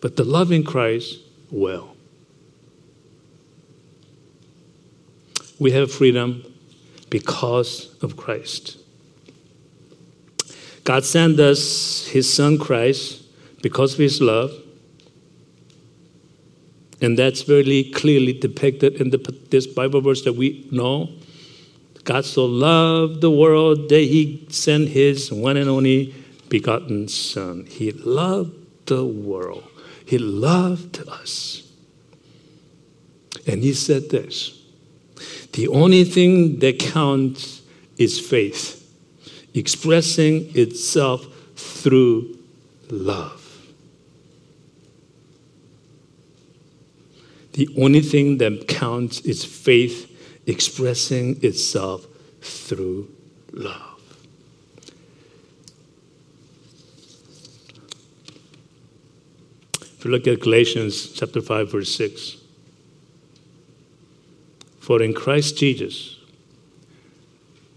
but 0.00 0.16
the 0.16 0.24
love 0.24 0.50
in 0.50 0.64
Christ 0.64 1.18
will. 1.50 1.94
We 5.60 5.70
have 5.72 5.92
freedom 5.92 6.42
because 7.10 7.94
of 8.02 8.16
Christ. 8.16 8.78
God 10.84 11.04
sent 11.04 11.38
us 11.38 12.06
His 12.08 12.32
Son 12.32 12.58
Christ 12.58 13.22
because 13.62 13.94
of 13.94 13.98
His 13.98 14.20
love. 14.20 14.52
And 17.00 17.16
that's 17.16 17.42
very 17.42 17.84
clearly 17.94 18.32
depicted 18.32 19.00
in 19.00 19.10
the, 19.10 19.18
this 19.50 19.66
Bible 19.66 20.00
verse 20.00 20.22
that 20.22 20.32
we 20.32 20.66
know 20.72 21.10
God 22.08 22.24
so 22.24 22.46
loved 22.46 23.20
the 23.20 23.30
world 23.30 23.90
that 23.90 24.00
he 24.00 24.46
sent 24.48 24.88
his 24.88 25.30
one 25.30 25.58
and 25.58 25.68
only 25.68 26.14
begotten 26.48 27.06
Son. 27.06 27.66
He 27.66 27.90
loved 27.92 28.86
the 28.86 29.04
world, 29.04 29.68
he 30.06 30.16
loved 30.16 31.06
us. 31.06 31.70
And 33.46 33.62
he 33.62 33.74
said 33.74 34.08
this 34.08 34.58
the 35.52 35.68
only 35.68 36.04
thing 36.04 36.60
that 36.60 36.78
counts 36.78 37.60
is 37.98 38.18
faith, 38.18 38.90
expressing 39.52 40.50
itself 40.56 41.26
through 41.56 42.38
love. 42.88 43.44
The 47.52 47.68
only 47.76 48.00
thing 48.00 48.38
that 48.38 48.66
counts 48.66 49.20
is 49.20 49.44
faith 49.44 50.07
expressing 50.48 51.38
itself 51.44 52.06
through 52.40 53.08
love. 53.52 54.00
If 59.80 60.04
you 60.04 60.10
look 60.10 60.26
at 60.26 60.40
Galatians 60.40 61.12
chapter 61.12 61.42
5, 61.42 61.70
verse 61.70 61.94
6, 61.94 62.36
for 64.80 65.02
in 65.02 65.12
Christ 65.12 65.58
Jesus, 65.58 66.16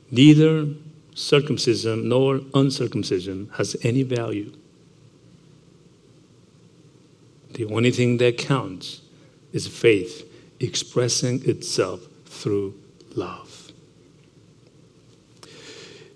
neither 0.10 0.68
circumcision 1.14 2.08
nor 2.08 2.40
uncircumcision 2.54 3.50
has 3.56 3.76
any 3.84 4.04
value. 4.04 4.54
The 7.54 7.66
only 7.66 7.92
thing 7.92 8.16
that 8.18 8.38
counts 8.38 9.02
is 9.52 9.68
faith 9.68 10.26
expressing 10.62 11.44
itself 11.50 12.08
through 12.42 12.74
love. 13.16 13.72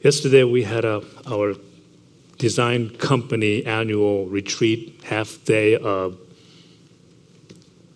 Yesterday, 0.02 0.44
we 0.44 0.64
had 0.64 0.86
a, 0.86 1.04
our 1.28 1.56
design 2.38 2.90
company 2.98 3.66
annual 3.66 4.26
retreat, 4.26 5.02
half 5.06 5.44
day 5.46 5.78
of 5.78 6.18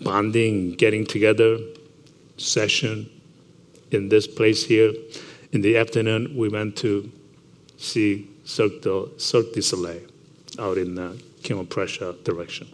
bonding, 0.01 0.73
getting 0.73 1.05
together 1.05 1.57
session 2.37 3.09
in 3.91 4.09
this 4.09 4.27
place 4.27 4.65
here. 4.65 4.93
In 5.51 5.61
the 5.61 5.77
afternoon, 5.77 6.37
we 6.37 6.49
went 6.49 6.77
to 6.77 7.11
see 7.77 8.29
Cirque 8.43 8.81
du, 8.81 9.11
Cirque 9.17 9.53
du 9.53 9.61
Soleil 9.61 10.01
out 10.57 10.77
in 10.77 10.97
uh, 10.97 11.13
the 11.13 11.23
King 11.43 11.59
of 11.59 11.69
Prussia 11.69 12.15
direction. 12.23 12.67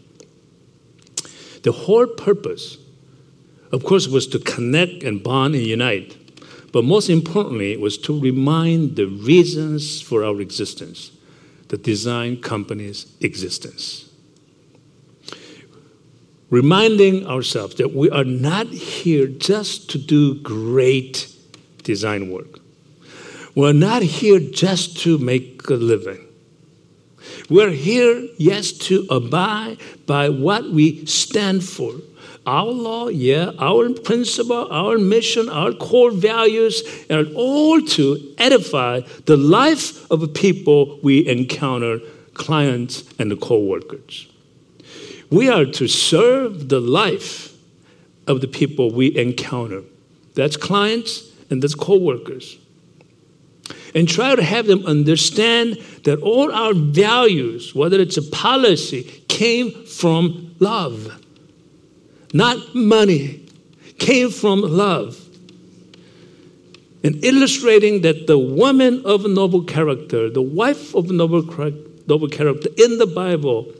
The 1.63 1.71
whole 1.71 2.07
purpose 2.07 2.77
of 3.75 3.83
course, 3.83 4.07
it 4.07 4.11
was 4.13 4.25
to 4.27 4.39
connect 4.39 5.03
and 5.03 5.21
bond 5.21 5.53
and 5.53 5.65
unite. 5.65 6.15
But 6.71 6.85
most 6.85 7.09
importantly, 7.09 7.73
it 7.73 7.81
was 7.81 7.97
to 7.99 8.17
remind 8.17 8.95
the 8.95 9.05
reasons 9.05 10.01
for 10.01 10.23
our 10.23 10.39
existence, 10.39 11.11
the 11.67 11.77
design 11.77 12.41
company's 12.41 13.05
existence. 13.19 14.09
Reminding 16.49 17.27
ourselves 17.27 17.75
that 17.75 17.93
we 17.93 18.09
are 18.09 18.23
not 18.23 18.67
here 18.67 19.27
just 19.27 19.89
to 19.89 19.97
do 19.97 20.35
great 20.35 21.27
design 21.83 22.31
work. 22.31 22.59
We're 23.55 23.73
not 23.73 24.03
here 24.03 24.39
just 24.39 24.97
to 24.99 25.17
make 25.17 25.67
a 25.69 25.73
living. 25.73 26.25
We're 27.49 27.71
here, 27.71 28.25
yes, 28.37 28.71
to 28.87 29.05
abide 29.09 29.79
by 30.05 30.29
what 30.29 30.71
we 30.71 31.05
stand 31.05 31.63
for 31.63 31.95
our 32.45 32.71
law, 32.71 33.07
yeah, 33.07 33.51
our 33.57 33.89
principle, 33.91 34.67
our 34.71 34.97
mission, 34.97 35.49
our 35.49 35.73
core 35.73 36.11
values, 36.11 36.83
and 37.09 37.33
all 37.35 37.81
to 37.81 38.35
edify 38.37 39.01
the 39.25 39.37
life 39.37 40.09
of 40.11 40.19
the 40.19 40.27
people 40.27 40.99
we 41.01 41.27
encounter, 41.27 41.99
clients 42.33 43.03
and 43.17 43.31
the 43.31 43.35
co-workers. 43.35 44.27
We 45.31 45.49
are 45.49 45.65
to 45.65 45.87
serve 45.87 46.69
the 46.69 46.79
life 46.79 47.53
of 48.27 48.41
the 48.41 48.47
people 48.47 48.91
we 48.91 49.15
encounter. 49.17 49.81
That's 50.35 50.57
clients 50.57 51.31
and 51.49 51.61
that's 51.61 51.75
co-workers. 51.75 52.57
And 53.95 54.07
try 54.07 54.35
to 54.35 54.43
have 54.43 54.67
them 54.67 54.85
understand 54.85 55.77
that 56.03 56.19
all 56.19 56.51
our 56.53 56.73
values, 56.73 57.73
whether 57.73 57.99
it's 57.99 58.17
a 58.17 58.21
policy, 58.21 59.03
came 59.27 59.71
from 59.85 60.55
love 60.59 61.24
not 62.35 62.75
money, 62.75 63.41
came 63.97 64.29
from 64.29 64.59
love. 64.59 65.17
And 67.01 67.23
illustrating 67.23 68.01
that 68.01 68.27
the 68.27 68.37
woman 68.37 69.05
of 69.05 69.25
noble 69.25 69.63
character, 69.63 70.29
the 70.29 70.41
wife 70.41 70.93
of 70.93 71.09
noble, 71.09 71.43
noble 72.07 72.27
character 72.27 72.69
in 72.77 72.97
the 72.97 73.07
Bible, 73.07 73.71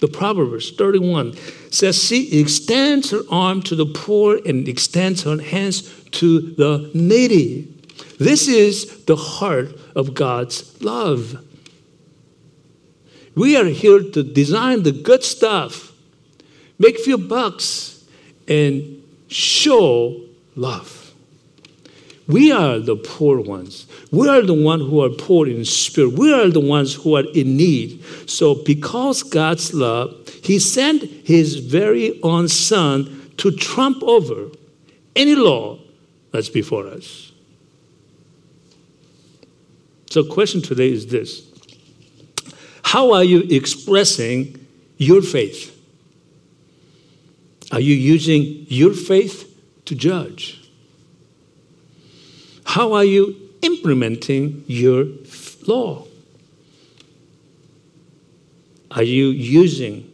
the 0.00 0.08
Proverbs 0.08 0.72
31 0.72 1.34
says 1.70 2.04
she 2.04 2.38
extends 2.38 3.10
her 3.10 3.22
arm 3.30 3.62
to 3.62 3.74
the 3.74 3.86
poor 3.86 4.38
and 4.44 4.68
extends 4.68 5.22
her 5.22 5.40
hands 5.40 5.90
to 6.10 6.40
the 6.56 6.90
needy. 6.92 7.72
This 8.20 8.48
is 8.48 9.06
the 9.06 9.16
heart 9.16 9.68
of 9.96 10.12
God's 10.12 10.78
love. 10.82 11.42
We 13.34 13.56
are 13.56 13.64
here 13.64 14.02
to 14.02 14.22
design 14.22 14.82
the 14.82 14.92
good 14.92 15.24
stuff, 15.24 15.92
make 16.78 16.98
few 16.98 17.16
bucks, 17.16 17.93
and 18.48 19.02
show 19.28 20.20
love. 20.56 21.04
We 22.26 22.52
are 22.52 22.78
the 22.78 22.96
poor 22.96 23.40
ones. 23.40 23.86
We 24.10 24.28
are 24.28 24.40
the 24.40 24.54
ones 24.54 24.82
who 24.82 25.02
are 25.02 25.10
poor 25.10 25.46
in 25.46 25.64
spirit. 25.64 26.14
We 26.14 26.32
are 26.32 26.48
the 26.48 26.60
ones 26.60 26.94
who 26.94 27.16
are 27.16 27.24
in 27.34 27.56
need. 27.56 28.02
So, 28.26 28.54
because 28.54 29.22
God's 29.22 29.74
love, 29.74 30.28
He 30.42 30.58
sent 30.58 31.02
His 31.02 31.56
very 31.56 32.20
own 32.22 32.48
Son 32.48 33.30
to 33.36 33.50
trump 33.50 34.02
over 34.02 34.48
any 35.14 35.34
law 35.34 35.78
that's 36.32 36.48
before 36.48 36.86
us. 36.86 37.32
So, 40.10 40.24
question 40.24 40.62
today 40.62 40.92
is 40.92 41.08
this 41.08 41.42
How 42.84 43.12
are 43.12 43.24
you 43.24 43.40
expressing 43.50 44.66
your 44.96 45.20
faith? 45.20 45.73
Are 47.74 47.80
you 47.80 47.96
using 47.96 48.66
your 48.68 48.94
faith 48.94 49.52
to 49.86 49.96
judge? 49.96 50.60
How 52.64 52.92
are 52.92 53.04
you 53.04 53.34
implementing 53.62 54.62
your 54.68 55.06
law? 55.66 56.06
Are 58.92 59.02
you 59.02 59.26
using 59.26 60.08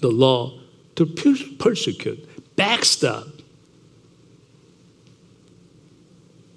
the 0.00 0.08
law 0.08 0.58
to 0.96 1.04
persecute, 1.04 2.56
backstab 2.56 3.42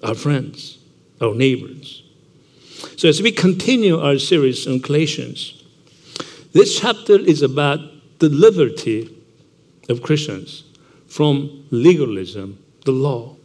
our 0.04 0.16
friends, 0.16 0.78
our 1.20 1.36
neighbors? 1.36 2.02
So, 2.96 3.10
as 3.10 3.22
we 3.22 3.34
continue 3.34 4.00
our 4.00 4.18
series 4.20 4.66
on 4.68 4.80
Galatians, 4.80 5.62
this 6.54 6.80
chapter 6.80 7.20
is 7.20 7.42
about 7.42 7.80
the 8.20 8.30
liberty 8.30 9.12
of 9.90 10.02
Christians 10.02 10.64
from 11.08 11.66
legalism, 11.72 12.58
the 12.86 12.92
law. 12.92 13.36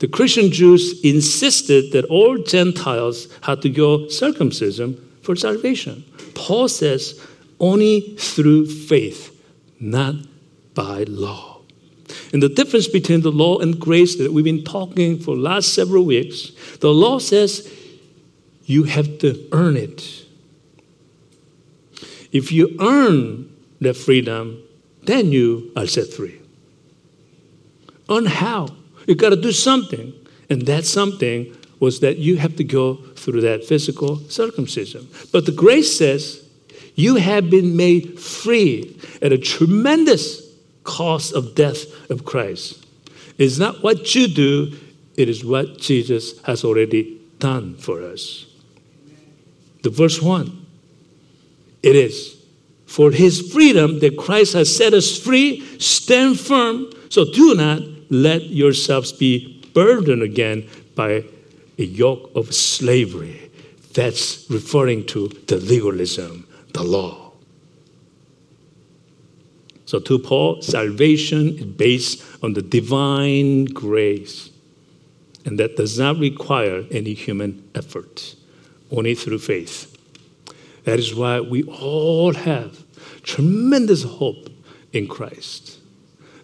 The 0.00 0.08
Christian 0.08 0.50
Jews 0.50 1.00
insisted 1.04 1.92
that 1.92 2.04
all 2.06 2.36
Gentiles 2.38 3.28
had 3.42 3.62
to 3.62 3.70
go 3.70 4.08
circumcision 4.08 4.96
for 5.22 5.36
salvation. 5.36 6.04
Paul 6.34 6.68
says 6.68 7.20
only 7.60 8.16
through 8.18 8.66
faith, 8.66 9.40
not 9.78 10.16
by 10.74 11.04
law. 11.04 11.60
And 12.32 12.42
the 12.42 12.48
difference 12.48 12.88
between 12.88 13.20
the 13.20 13.30
law 13.30 13.58
and 13.58 13.78
grace 13.78 14.16
that 14.16 14.32
we've 14.32 14.44
been 14.44 14.64
talking 14.64 15.18
for 15.18 15.36
last 15.36 15.72
several 15.72 16.04
weeks, 16.04 16.50
the 16.80 16.92
law 16.92 17.18
says 17.18 17.72
you 18.64 18.84
have 18.84 19.18
to 19.18 19.48
earn 19.52 19.76
it. 19.76 20.24
If 22.32 22.50
you 22.50 22.76
earn 22.80 23.54
the 23.80 23.94
freedom, 23.94 24.62
then 25.04 25.32
you 25.32 25.72
are 25.76 25.86
set 25.86 26.12
free. 26.12 26.40
On 28.08 28.26
how? 28.26 28.68
You 29.06 29.14
got 29.14 29.30
to 29.30 29.36
do 29.36 29.52
something. 29.52 30.12
And 30.48 30.62
that 30.66 30.84
something 30.84 31.56
was 31.80 32.00
that 32.00 32.18
you 32.18 32.36
have 32.36 32.56
to 32.56 32.64
go 32.64 32.96
through 33.16 33.40
that 33.40 33.64
physical 33.64 34.18
circumcision. 34.28 35.08
But 35.32 35.46
the 35.46 35.52
grace 35.52 35.96
says 35.96 36.44
you 36.94 37.16
have 37.16 37.50
been 37.50 37.76
made 37.76 38.20
free 38.20 38.98
at 39.20 39.32
a 39.32 39.38
tremendous 39.38 40.42
cost 40.84 41.32
of 41.32 41.54
death 41.54 42.10
of 42.10 42.24
Christ. 42.24 42.86
It's 43.38 43.58
not 43.58 43.82
what 43.82 44.14
you 44.14 44.28
do, 44.28 44.76
it 45.16 45.28
is 45.28 45.44
what 45.44 45.78
Jesus 45.78 46.40
has 46.42 46.64
already 46.64 47.20
done 47.38 47.76
for 47.76 48.02
us. 48.02 48.46
The 49.82 49.90
verse 49.90 50.20
1 50.20 50.58
it 51.82 51.96
is 51.96 52.41
for 52.92 53.10
his 53.10 53.40
freedom 53.50 54.00
that 54.00 54.18
Christ 54.18 54.52
has 54.52 54.76
set 54.76 54.92
us 54.92 55.18
free, 55.18 55.64
stand 55.78 56.38
firm, 56.38 56.92
so 57.08 57.24
do 57.24 57.54
not 57.54 57.80
let 58.10 58.42
yourselves 58.50 59.12
be 59.12 59.64
burdened 59.72 60.22
again 60.22 60.68
by 60.94 61.24
a 61.78 61.82
yoke 61.82 62.30
of 62.34 62.54
slavery. 62.54 63.50
That's 63.94 64.44
referring 64.50 65.06
to 65.06 65.28
the 65.46 65.56
legalism, 65.56 66.46
the 66.74 66.82
law. 66.82 67.32
So, 69.86 69.98
to 69.98 70.18
Paul, 70.18 70.60
salvation 70.60 71.56
is 71.56 71.64
based 71.64 72.22
on 72.42 72.52
the 72.52 72.60
divine 72.60 73.64
grace, 73.64 74.50
and 75.46 75.58
that 75.58 75.78
does 75.78 75.98
not 75.98 76.18
require 76.18 76.84
any 76.90 77.14
human 77.14 77.66
effort, 77.74 78.36
only 78.90 79.14
through 79.14 79.38
faith. 79.38 79.88
That 80.84 80.98
is 80.98 81.14
why 81.14 81.40
we 81.40 81.62
all 81.64 82.34
have 82.34 82.81
tremendous 83.22 84.02
hope 84.04 84.48
in 84.92 85.06
Christ. 85.08 85.78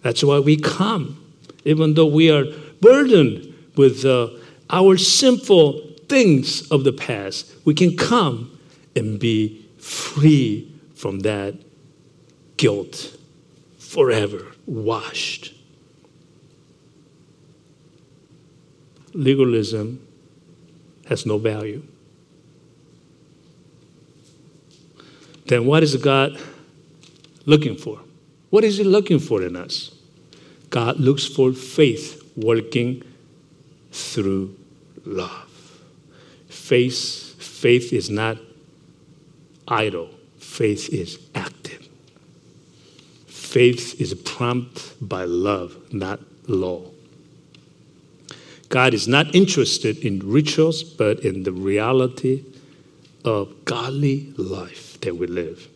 That's 0.01 0.23
why 0.23 0.39
we 0.39 0.57
come 0.57 1.29
even 1.65 1.93
though 1.93 2.05
we 2.05 2.31
are 2.31 2.45
burdened 2.81 3.53
with 3.75 4.05
uh, 4.05 4.29
our 4.69 4.97
sinful 4.97 5.81
things 6.07 6.69
of 6.71 6.83
the 6.83 6.93
past, 6.93 7.51
we 7.65 7.73
can 7.73 7.95
come 7.95 8.57
and 8.95 9.19
be 9.19 9.65
free 9.77 10.71
from 10.95 11.19
that 11.19 11.55
guilt 12.57 13.17
forever, 13.77 14.47
washed. 14.65 15.53
Legalism 19.13 20.05
has 21.07 21.25
no 21.25 21.37
value. 21.37 21.83
Then 25.45 25.65
what 25.65 25.81
is 25.81 25.95
God 25.95 26.39
looking 27.49 27.75
for? 27.75 27.99
What 28.49 28.63
is 28.63 28.77
He 28.77 28.83
looking 28.83 29.19
for 29.19 29.41
in 29.41 29.55
us? 29.55 29.91
God 30.69 30.99
looks 30.99 31.25
for 31.25 31.51
faith 31.51 32.31
working 32.35 33.03
through 33.91 34.55
love. 35.03 35.81
Faith, 36.47 37.41
faith 37.41 37.91
is 37.91 38.09
not 38.09 38.37
idle, 39.67 40.09
faith 40.37 40.89
is 40.89 41.19
active. 41.33 41.87
Faith 43.25 43.99
is 43.99 44.13
prompted 44.13 44.93
by 45.01 45.23
love, 45.25 45.75
not 45.91 46.19
law. 46.47 46.83
God 48.69 48.93
is 48.93 49.07
not 49.07 49.33
interested 49.33 49.97
in 50.05 50.19
rituals, 50.19 50.83
but 50.83 51.21
in 51.21 51.41
the 51.41 51.51
reality 51.51 52.43
of 53.25 53.65
godly 53.65 54.31
life 54.37 55.01
that 55.01 55.17
we 55.17 55.25
live. 55.25 55.67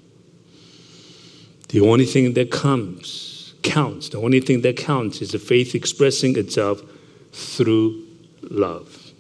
The 1.73 1.81
only 1.81 2.05
thing 2.05 2.33
that 2.33 2.51
comes 2.51 3.55
counts. 3.63 4.09
The 4.09 4.19
only 4.19 4.41
thing 4.41 4.62
that 4.62 4.77
counts 4.77 5.23
is 5.23 5.31
the 5.31 5.39
faith 5.39 5.73
expressing 5.73 6.38
itself 6.38 6.83
through 7.31 8.05
love. 8.43 9.12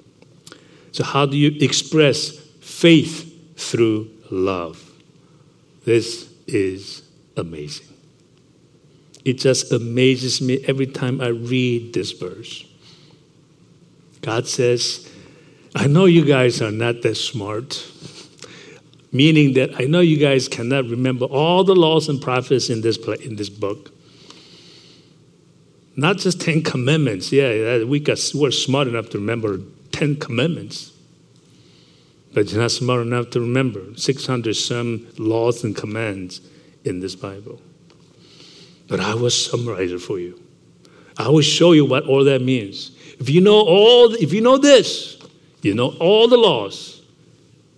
So, 0.91 1.03
how 1.03 1.25
do 1.25 1.35
you 1.35 1.57
express 1.65 2.29
faith 2.61 3.57
through 3.57 4.11
love? 4.29 4.91
This 5.83 6.31
is 6.45 7.01
amazing. 7.35 7.87
It 9.25 9.39
just 9.39 9.71
amazes 9.71 10.39
me 10.39 10.63
every 10.67 10.85
time 10.85 11.21
I 11.21 11.29
read 11.29 11.93
this 11.93 12.11
verse. 12.11 12.65
God 14.21 14.47
says, 14.47 15.09
I 15.73 15.87
know 15.87 16.05
you 16.05 16.23
guys 16.23 16.61
are 16.61 16.71
not 16.71 17.01
that 17.01 17.15
smart, 17.15 17.73
meaning 19.13 19.53
that 19.53 19.79
I 19.79 19.85
know 19.85 19.99
you 19.99 20.17
guys 20.17 20.49
cannot 20.49 20.89
remember 20.89 21.25
all 21.25 21.63
the 21.63 21.75
laws 21.75 22.09
and 22.09 22.19
prophets 22.19 22.69
in 22.69 22.81
this, 22.81 22.97
in 22.97 23.35
this 23.35 23.49
book. 23.49 23.91
Not 25.95 26.17
just 26.17 26.41
Ten 26.41 26.63
Commandments. 26.63 27.31
Yeah, 27.31 27.83
we 27.83 27.99
got, 27.99 28.19
we're 28.33 28.49
smart 28.49 28.87
enough 28.87 29.11
to 29.11 29.19
remember 29.19 29.59
Ten 29.91 30.15
Commandments. 30.15 30.91
But 32.33 32.51
you're 32.51 32.61
not 32.61 32.71
smart 32.71 33.01
enough 33.01 33.29
to 33.31 33.39
remember 33.39 33.95
600 33.95 34.55
some 34.55 35.07
laws 35.19 35.63
and 35.63 35.75
commands 35.75 36.41
in 36.83 36.99
this 36.99 37.15
Bible. 37.15 37.61
But 38.87 38.99
I 38.99 39.13
will 39.13 39.29
summarize 39.29 39.91
it 39.91 39.99
for 39.99 40.17
you. 40.17 40.41
I 41.17 41.29
will 41.29 41.41
show 41.41 41.73
you 41.73 41.85
what 41.85 42.05
all 42.05 42.23
that 42.23 42.41
means. 42.41 42.89
If 43.19 43.29
you 43.29 43.41
know 43.41 43.61
all, 43.61 44.15
if 44.15 44.33
you 44.33 44.41
know 44.41 44.57
this, 44.57 45.21
you 45.61 45.75
know 45.75 45.89
all 45.99 46.27
the 46.27 46.37
laws 46.37 47.03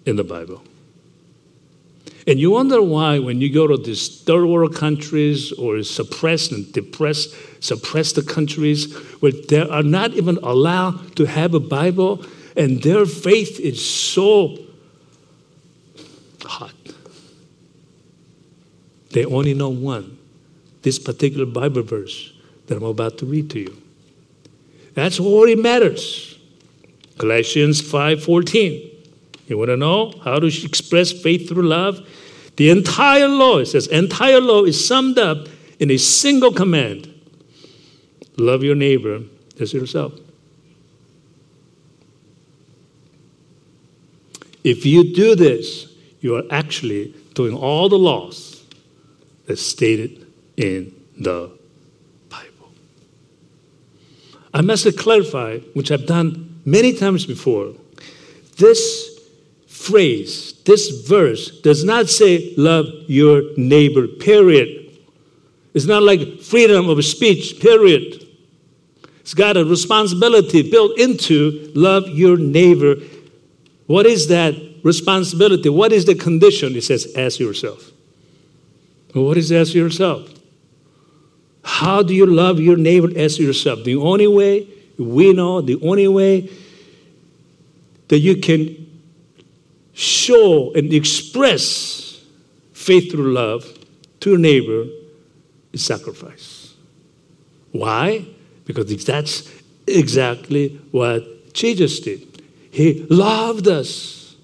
in 0.06 0.16
the 0.16 0.24
Bible. 0.24 0.64
And 2.28 2.40
you 2.40 2.52
wonder 2.52 2.82
why, 2.82 3.20
when 3.20 3.40
you 3.40 3.54
go 3.54 3.68
to 3.68 3.78
these 3.78 4.22
third 4.24 4.46
world 4.48 4.76
countries 4.76 5.52
or 5.52 5.84
suppressed 5.84 6.52
and 6.52 6.72
depressed, 6.74 7.36
suppressed 7.60 8.28
countries, 8.28 8.94
where 9.22 9.32
they 9.32 9.62
are 9.62 9.84
not 9.84 10.14
even 10.14 10.38
allowed 10.38 11.16
to 11.18 11.26
have 11.26 11.54
a 11.54 11.60
Bible, 11.60 12.26
and 12.58 12.82
their 12.82 13.06
faith 13.06 13.60
is 13.60 13.86
so 13.86 14.58
hot. 16.44 16.74
They 19.12 19.26
only 19.26 19.54
know 19.54 19.70
one 19.70 20.18
this 20.82 21.00
particular 21.00 21.46
Bible 21.46 21.84
verse 21.84 22.34
that 22.68 22.78
I'm 22.78 22.84
about 22.84 23.18
to 23.20 23.26
read 23.26 23.50
to 23.52 23.60
you. 23.60 23.82
That's 24.94 25.20
all 25.20 25.44
it 25.46 25.60
matters. 25.60 26.38
Galatians 27.18 27.82
5:14. 27.82 28.95
You 29.48 29.58
want 29.58 29.70
to 29.70 29.78
know 29.78 30.14
how 30.24 30.40
to 30.40 30.48
express 30.48 31.12
faith 31.12 31.50
through 31.50 31.68
love? 31.68 32.08
The 32.58 32.70
entire 32.70 33.28
law, 33.28 33.60
it 33.60 33.68
says, 33.68 33.88
entire 33.88 34.40
law 34.40 34.64
is 34.64 34.86
summed 34.86 35.20
up 35.20 35.48
in 35.80 35.92
a 35.92 35.98
single 35.98 36.52
command. 36.52 37.12
Love 38.38 38.64
your 38.64 38.76
neighbor 38.76 39.22
as 39.60 39.74
yourself. 39.74 40.14
If 44.64 44.86
you 44.86 45.14
do 45.14 45.36
this, 45.36 45.94
you 46.22 46.36
are 46.36 46.44
actually 46.50 47.14
doing 47.36 47.54
all 47.54 47.88
the 47.88 48.00
laws 48.00 48.64
that's 49.46 49.62
stated 49.62 50.26
in 50.58 50.96
the 51.20 51.52
Bible. 52.30 52.72
I 54.54 54.62
must 54.62 54.98
clarify, 54.98 55.60
which 55.74 55.92
I've 55.92 56.08
done 56.08 56.62
many 56.66 56.94
times 56.94 57.26
before. 57.28 57.74
This 58.58 59.15
phrase, 59.76 60.54
this 60.66 61.06
verse 61.08 61.62
does 61.62 61.84
not 61.84 62.10
say 62.10 62.54
love 62.58 62.86
your 63.08 63.42
neighbor, 63.58 64.08
period. 64.08 64.98
It's 65.74 65.86
not 65.86 66.04
like 66.04 66.40
freedom 66.42 66.90
of 66.90 67.04
speech, 67.04 67.60
period. 67.60 68.26
It's 69.20 69.34
got 69.34 69.58
a 69.58 69.66
responsibility 69.66 70.70
built 70.70 70.98
into 70.98 71.72
love 71.76 72.08
your 72.08 72.38
neighbor. 72.38 72.96
What 73.88 74.06
is 74.06 74.28
that 74.30 74.56
responsibility? 74.84 75.70
What 75.70 75.92
is 75.92 76.06
the 76.06 76.16
condition? 76.16 76.76
It 76.76 76.84
says, 76.84 77.14
ask 77.16 77.40
yourself. 77.40 77.92
What 79.14 79.38
is 79.38 79.52
ask 79.52 79.74
yourself? 79.74 80.30
How 81.64 82.04
do 82.04 82.14
you 82.14 82.26
love 82.26 82.60
your 82.60 82.78
neighbor 82.78 83.10
as 83.16 83.40
yourself? 83.40 83.84
The 83.84 83.96
only 83.96 84.28
way 84.28 84.68
we 84.98 85.34
know, 85.34 85.62
the 85.62 85.80
only 85.82 86.08
way 86.08 86.50
that 88.08 88.20
you 88.20 88.38
can 88.38 88.85
show 89.96 90.72
and 90.74 90.94
express 90.94 92.24
faith 92.74 93.12
through 93.12 93.34
love 93.34 93.66
to 94.20 94.32
your 94.32 94.40
neighbor 94.40 94.86
is 95.74 95.84
sacrifice. 95.84 96.76
Why? 97.72 98.26
because 98.66 99.06
that's 99.06 99.50
exactly 99.88 100.80
what 100.92 101.54
Jesus 101.54 102.00
did. 102.00 102.42
He 102.72 103.06
loved 103.10 103.68
us, 103.68 104.36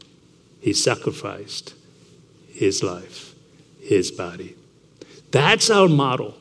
He 0.61 0.73
sacrificed 0.73 1.73
His 2.49 2.81
life, 2.81 3.35
His 3.81 4.11
body. 4.11 4.55
That's 5.31 5.69
our 5.69 5.89
model. 5.89 6.37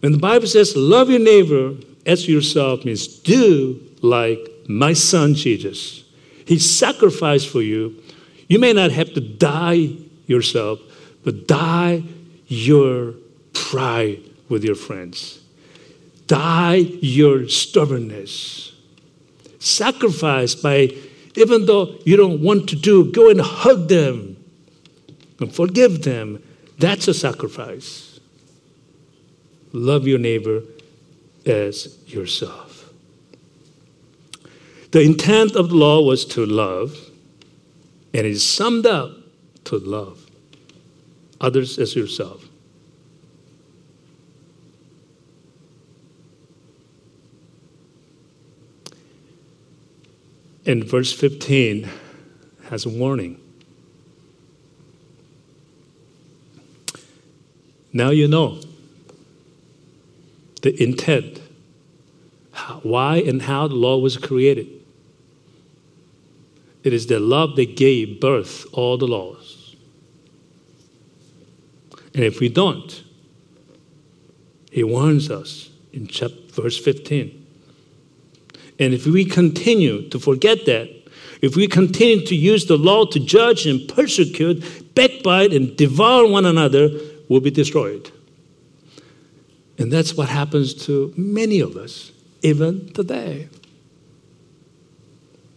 When 0.00 0.12
the 0.12 0.18
Bible 0.18 0.46
says, 0.46 0.76
love 0.76 1.08
your 1.08 1.20
neighbor 1.20 1.76
as 2.04 2.28
yourself, 2.28 2.84
means 2.84 3.06
do 3.06 3.80
like 4.02 4.38
my 4.68 4.92
son 4.92 5.34
Jesus. 5.34 6.04
He 6.46 6.58
sacrificed 6.58 7.48
for 7.48 7.62
you. 7.62 8.02
You 8.48 8.58
may 8.58 8.72
not 8.72 8.90
have 8.92 9.14
to 9.14 9.20
die 9.20 9.90
yourself, 10.26 10.80
but 11.24 11.46
die 11.46 12.02
your 12.46 13.14
pride 13.52 14.20
with 14.48 14.64
your 14.64 14.74
friends. 14.74 15.40
Die 16.26 16.76
your 16.76 17.48
stubbornness. 17.48 18.72
Sacrifice 19.58 20.54
by, 20.54 20.90
even 21.36 21.66
though 21.66 21.96
you 22.04 22.16
don't 22.16 22.40
want 22.42 22.68
to 22.68 22.76
do, 22.76 23.10
go 23.10 23.30
and 23.30 23.40
hug 23.40 23.88
them 23.88 24.36
and 25.40 25.54
forgive 25.54 26.02
them. 26.02 26.42
That's 26.78 27.08
a 27.08 27.14
sacrifice. 27.14 28.20
Love 29.72 30.06
your 30.06 30.18
neighbor 30.18 30.62
as 31.46 31.98
yourself. 32.06 32.73
The 34.94 35.02
intent 35.02 35.56
of 35.56 35.70
the 35.70 35.74
law 35.74 36.00
was 36.02 36.24
to 36.26 36.46
love, 36.46 36.96
and 38.12 38.24
it 38.24 38.30
is 38.30 38.48
summed 38.48 38.86
up 38.86 39.10
to 39.64 39.76
love 39.76 40.24
others 41.40 41.80
as 41.80 41.96
yourself. 41.96 42.48
And 50.64 50.84
verse 50.84 51.12
15 51.12 51.88
has 52.68 52.86
a 52.86 52.88
warning. 52.88 53.40
Now 57.92 58.10
you 58.10 58.28
know 58.28 58.60
the 60.62 60.80
intent, 60.80 61.40
how, 62.52 62.78
why 62.84 63.16
and 63.16 63.42
how 63.42 63.66
the 63.66 63.74
law 63.74 63.98
was 63.98 64.16
created. 64.16 64.82
It 66.84 66.92
is 66.92 67.08
the 67.08 67.18
love 67.18 67.56
that 67.56 67.76
gave 67.76 68.20
birth 68.20 68.66
all 68.72 68.96
the 68.96 69.08
laws. 69.08 69.74
And 72.14 72.22
if 72.22 72.38
we 72.38 72.48
don't, 72.48 73.02
he 74.70 74.84
warns 74.84 75.30
us 75.30 75.70
in 75.92 76.06
chapter, 76.06 76.36
verse 76.52 76.78
15 76.78 77.44
and 78.78 78.92
if 78.92 79.06
we 79.06 79.24
continue 79.24 80.08
to 80.08 80.18
forget 80.18 80.66
that, 80.66 80.90
if 81.40 81.56
we 81.56 81.68
continue 81.68 82.24
to 82.26 82.34
use 82.34 82.66
the 82.66 82.76
law 82.76 83.04
to 83.06 83.20
judge 83.20 83.66
and 83.66 83.86
persecute, 83.88 84.94
backbite, 84.94 85.52
and 85.52 85.76
devour 85.76 86.26
one 86.26 86.44
another, 86.44 86.90
we'll 87.28 87.40
be 87.40 87.50
destroyed. 87.50 88.10
And 89.78 89.92
that's 89.92 90.14
what 90.14 90.28
happens 90.28 90.74
to 90.86 91.12
many 91.16 91.60
of 91.60 91.76
us, 91.76 92.12
even 92.42 92.92
today. 92.92 93.48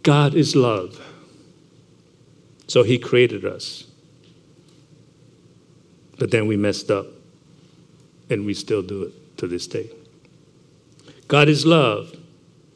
God 0.02 0.34
is 0.34 0.54
love. 0.54 1.04
So 2.68 2.84
he 2.84 2.98
created 2.98 3.44
us. 3.44 3.84
But 6.18 6.30
then 6.30 6.46
we 6.46 6.56
messed 6.56 6.90
up, 6.90 7.06
and 8.30 8.44
we 8.44 8.54
still 8.54 8.82
do 8.82 9.04
it 9.04 9.38
to 9.38 9.46
this 9.46 9.66
day. 9.66 9.90
God 11.28 11.48
is 11.48 11.64
love. 11.66 12.14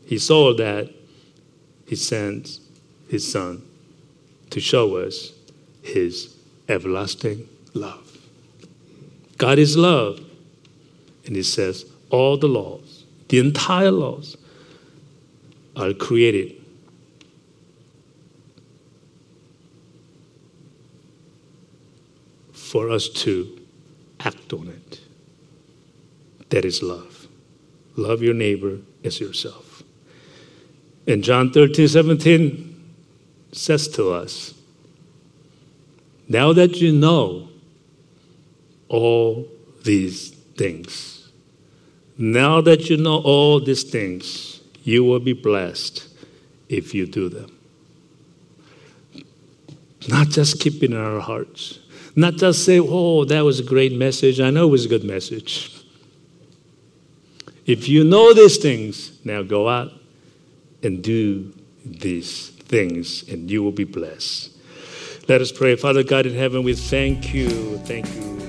He 0.07 0.19
saw 0.19 0.55
that 0.55 0.91
he 1.87 1.97
sent 1.97 2.59
his 3.09 3.31
son 3.31 3.63
to 4.51 4.61
show 4.61 4.97
us 4.97 5.33
his 5.83 6.37
everlasting 6.69 7.49
love. 7.75 8.19
God 9.39 9.59
is 9.59 9.77
love. 9.77 10.21
And 11.27 11.37
he 11.37 11.43
says 11.43 11.85
all 12.11 12.37
the 12.37 12.49
laws, 12.49 13.05
the 13.29 13.39
entire 13.39 13.91
laws, 13.91 14.37
are 15.77 15.93
created 15.93 16.62
for 22.73 22.89
us 22.89 23.07
to 23.07 23.61
act 24.21 24.51
on 24.55 24.67
it. 24.67 25.01
That 26.49 26.65
is 26.65 26.83
love. 26.83 27.29
Love 27.97 28.23
your 28.23 28.33
neighbor 28.33 28.79
as 29.05 29.21
yourself. 29.21 29.83
And 31.07 31.23
John 31.23 31.53
13, 31.53 31.87
17 31.87 32.95
says 33.53 33.89
to 33.89 34.13
us, 34.13 34.55
Now 36.29 36.55
that 36.55 36.81
you 36.81 36.93
know 36.93 37.51
all 38.89 39.47
these 39.85 40.31
things, 40.31 41.31
now 42.17 42.63
that 42.63 42.89
you 42.89 42.97
know 42.97 43.19
all 43.19 43.61
these 43.61 43.83
things, 43.83 44.63
you 44.83 45.05
will 45.05 45.21
be 45.21 45.35
blessed 45.35 46.09
if 46.71 46.95
you 46.95 47.05
do 47.05 47.29
them. 47.29 47.55
Not 50.09 50.31
just 50.31 50.59
keep 50.59 50.83
it 50.83 50.91
in 50.91 50.97
our 50.97 51.21
hearts. 51.21 51.79
Not 52.15 52.35
just 52.35 52.65
say, 52.65 52.79
oh, 52.79 53.25
that 53.25 53.41
was 53.43 53.61
a 53.61 53.63
great 53.63 53.93
message. 53.93 54.41
I 54.41 54.51
know 54.51 54.69
it 54.69 54.71
was 54.71 54.85
a 54.85 54.89
good 54.89 55.05
message. 55.05 55.71
If 57.65 57.89
you 57.89 58.05
know 58.05 58.35
these 58.35 58.59
things, 58.59 59.25
now 59.25 59.43
go 59.43 59.69
out 59.69 59.93
and 60.83 61.03
do 61.03 61.55
these 61.85 62.49
things, 62.49 63.29
and 63.29 63.51
you 63.51 63.63
will 63.63 63.73
be 63.73 63.85
blessed. 63.85 64.51
Let 65.29 65.41
us 65.41 65.53
pray. 65.53 65.77
Father 65.77 66.03
God 66.03 66.27
in 66.27 66.35
heaven, 66.35 66.65
we 66.65 66.75
thank 66.75 67.33
you. 67.33 67.79
Thank 67.79 68.07
you 68.15 68.42